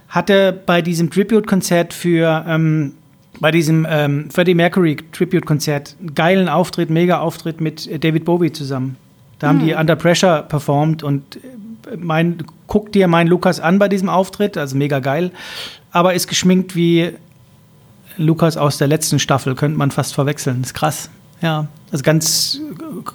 [0.08, 2.94] hatte bei diesem Tribute-Konzert für, ähm,
[3.40, 8.52] bei diesem ähm, Freddie Mercury Tribute-Konzert einen geilen Auftritt, mega Auftritt mit äh, David Bowie
[8.52, 8.96] zusammen.
[9.38, 13.88] Da haben die Under Pressure performt und äh, mein, guck dir meinen Lukas an bei
[13.88, 15.32] diesem Auftritt, also mega geil,
[15.90, 17.12] aber ist geschminkt wie
[18.16, 20.60] Lukas aus der letzten Staffel, könnte man fast verwechseln.
[20.60, 21.10] ist krass.
[21.40, 22.60] Ja, also ganz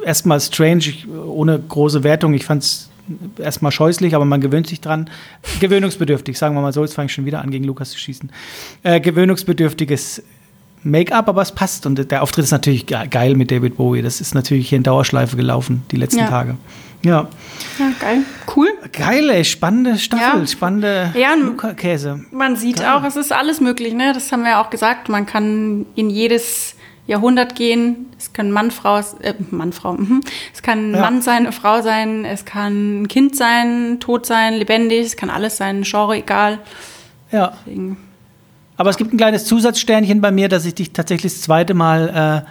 [0.02, 0.94] äh, erstmal strange,
[1.28, 2.34] ohne große Wertung.
[2.34, 2.90] Ich fand es
[3.38, 5.10] erstmal scheußlich, aber man gewöhnt sich dran.
[5.60, 6.82] Gewöhnungsbedürftig, sagen wir mal so.
[6.84, 8.32] Jetzt fange ich schon wieder an, gegen Lukas zu schießen.
[8.84, 10.24] Äh, gewöhnungsbedürftiges
[10.84, 11.86] Make-up, aber es passt.
[11.86, 14.02] Und der Auftritt ist natürlich ge- geil mit David Bowie.
[14.04, 16.28] Das ist natürlich hier in Dauerschleife gelaufen, die letzten Ja.
[16.28, 16.58] Tage.
[17.04, 17.28] Ja,
[17.78, 18.18] Ja, geil.
[18.56, 18.68] Cool.
[18.92, 19.44] geil, ey.
[19.46, 20.48] Spannende Staffel, Ja.
[20.48, 22.26] spannende Ja, und- Luca-Käse.
[22.32, 22.88] Man sieht Geil.
[22.94, 24.12] auch, es ist alles möglich, ne?
[24.14, 25.10] Das haben wir ja auch gesagt.
[25.10, 26.75] Man kann in jedes
[27.08, 28.08] Jahrhundert gehen.
[28.18, 30.22] Es kann Mann, Frau, äh, Mann, Frau, mhm.
[30.54, 31.02] Es kann ein Ja.
[31.02, 35.30] Mann sein, eine Frau sein, es kann ein Kind sein, tot sein, lebendig, es kann
[35.30, 36.60] alles sein, Genre egal.
[37.32, 37.54] Ja.
[37.66, 37.98] Deswegen.
[38.78, 42.46] Aber es gibt ein kleines Zusatzsternchen bei mir, dass ich dich tatsächlich das zweite Mal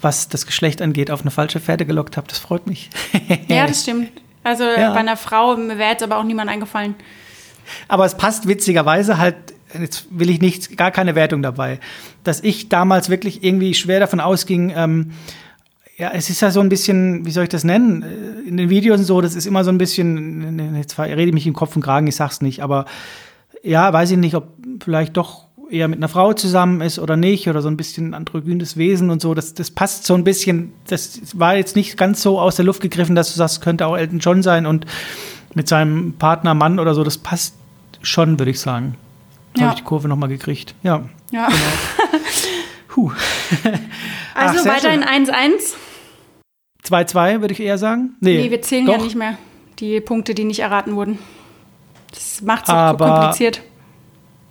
[0.00, 2.26] was das Geschlecht angeht, auf eine falsche Fährte gelockt habe.
[2.28, 2.90] Das freut mich.
[3.48, 4.10] Ja, das stimmt.
[4.44, 4.92] Also Ja.
[4.92, 6.94] bei einer Frau, mir wäre jetzt aber auch niemand eingefallen.
[7.88, 9.34] Aber es passt witzigerweise halt,
[9.78, 11.80] jetzt will ich nicht, gar keine Wertung dabei,
[12.24, 15.12] dass ich damals wirklich irgendwie schwer davon ausging, ähm,
[15.96, 18.04] ja, es ist ja so ein bisschen, wie soll ich das nennen?
[18.46, 21.46] In den Videos und so, das ist immer so ein bisschen, jetzt rede ich mich
[21.46, 22.84] im Kopf und Kragen, ich sag's nicht, aber
[23.64, 24.48] ja, weiß ich nicht, ob
[24.80, 28.76] vielleicht doch eher mit einer Frau zusammen ist oder nicht oder so ein bisschen androgynes
[28.76, 29.34] Wesen und so.
[29.34, 30.72] Das, das passt so ein bisschen.
[30.86, 33.96] Das war jetzt nicht ganz so aus der Luft gegriffen, dass du sagst, könnte auch
[33.96, 34.86] Elton John sein und
[35.54, 37.04] mit seinem Partner Mann oder so.
[37.04, 37.54] Das passt
[38.02, 38.96] schon, würde ich sagen.
[39.56, 39.64] Ja.
[39.64, 40.74] habe ich die Kurve nochmal gekriegt.
[40.82, 41.04] Ja.
[41.30, 41.48] Ja.
[42.88, 43.12] Puh.
[44.34, 45.26] Ach, Also sehr weiterhin schön.
[45.26, 45.74] 1-1.
[46.84, 48.16] 2-2 würde ich eher sagen.
[48.20, 48.96] Nee, wir zählen doch.
[48.96, 49.36] ja nicht mehr
[49.80, 51.18] die Punkte, die nicht erraten wurden.
[52.10, 53.62] Das macht es so kompliziert.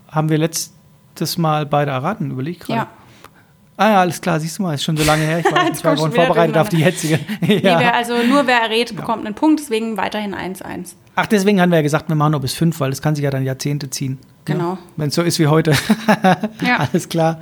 [0.10, 2.80] Haben wir letztes Mal beide erraten, überlegt gerade.
[2.80, 2.88] Ja.
[3.80, 5.39] Ah ja, alles klar, siehst du mal, ist schon so lange her.
[5.39, 5.45] Ich
[5.84, 7.20] war du Wochen wieder vorbereitet auf die jetzige.
[7.41, 7.91] Nee, wer, ja.
[7.93, 10.95] also nur wer errät, bekommt einen Punkt, deswegen weiterhin 1-1.
[11.16, 13.24] Ach, deswegen haben wir ja gesagt, wir machen nur bis fünf, weil das kann sich
[13.24, 14.18] ja dann Jahrzehnte ziehen.
[14.48, 14.78] Genau.
[14.95, 15.74] Wenn es so ist wie heute.
[16.62, 16.78] Ja.
[16.91, 17.41] Alles klar.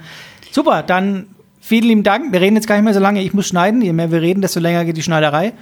[0.51, 1.27] Super, dann
[1.61, 2.31] vielen lieben Dank.
[2.31, 3.21] Wir reden jetzt gar nicht mehr so lange.
[3.21, 3.81] Ich muss schneiden.
[3.81, 5.53] Je mehr wir reden, desto länger geht die Schneiderei.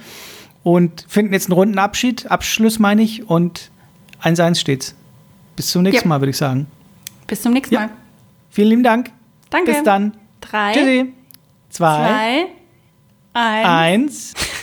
[0.62, 3.28] Und finden jetzt einen runden Abschied, Abschluss meine ich.
[3.28, 3.70] Und
[4.22, 4.94] 1-1 steht's.
[5.56, 6.08] Bis zum nächsten Ja.
[6.08, 6.66] Mal, würde ich sagen.
[7.26, 7.80] Bis zum nächsten Ja.
[7.80, 7.90] Mal.
[8.50, 9.10] Vielen lieben Dank.
[9.50, 9.72] Danke.
[9.72, 10.14] Bis dann.
[10.40, 11.12] Drei, Tschüssi.
[11.70, 12.46] Zwei,
[13.32, 14.34] zwei, eins.
[14.34, 14.34] eins.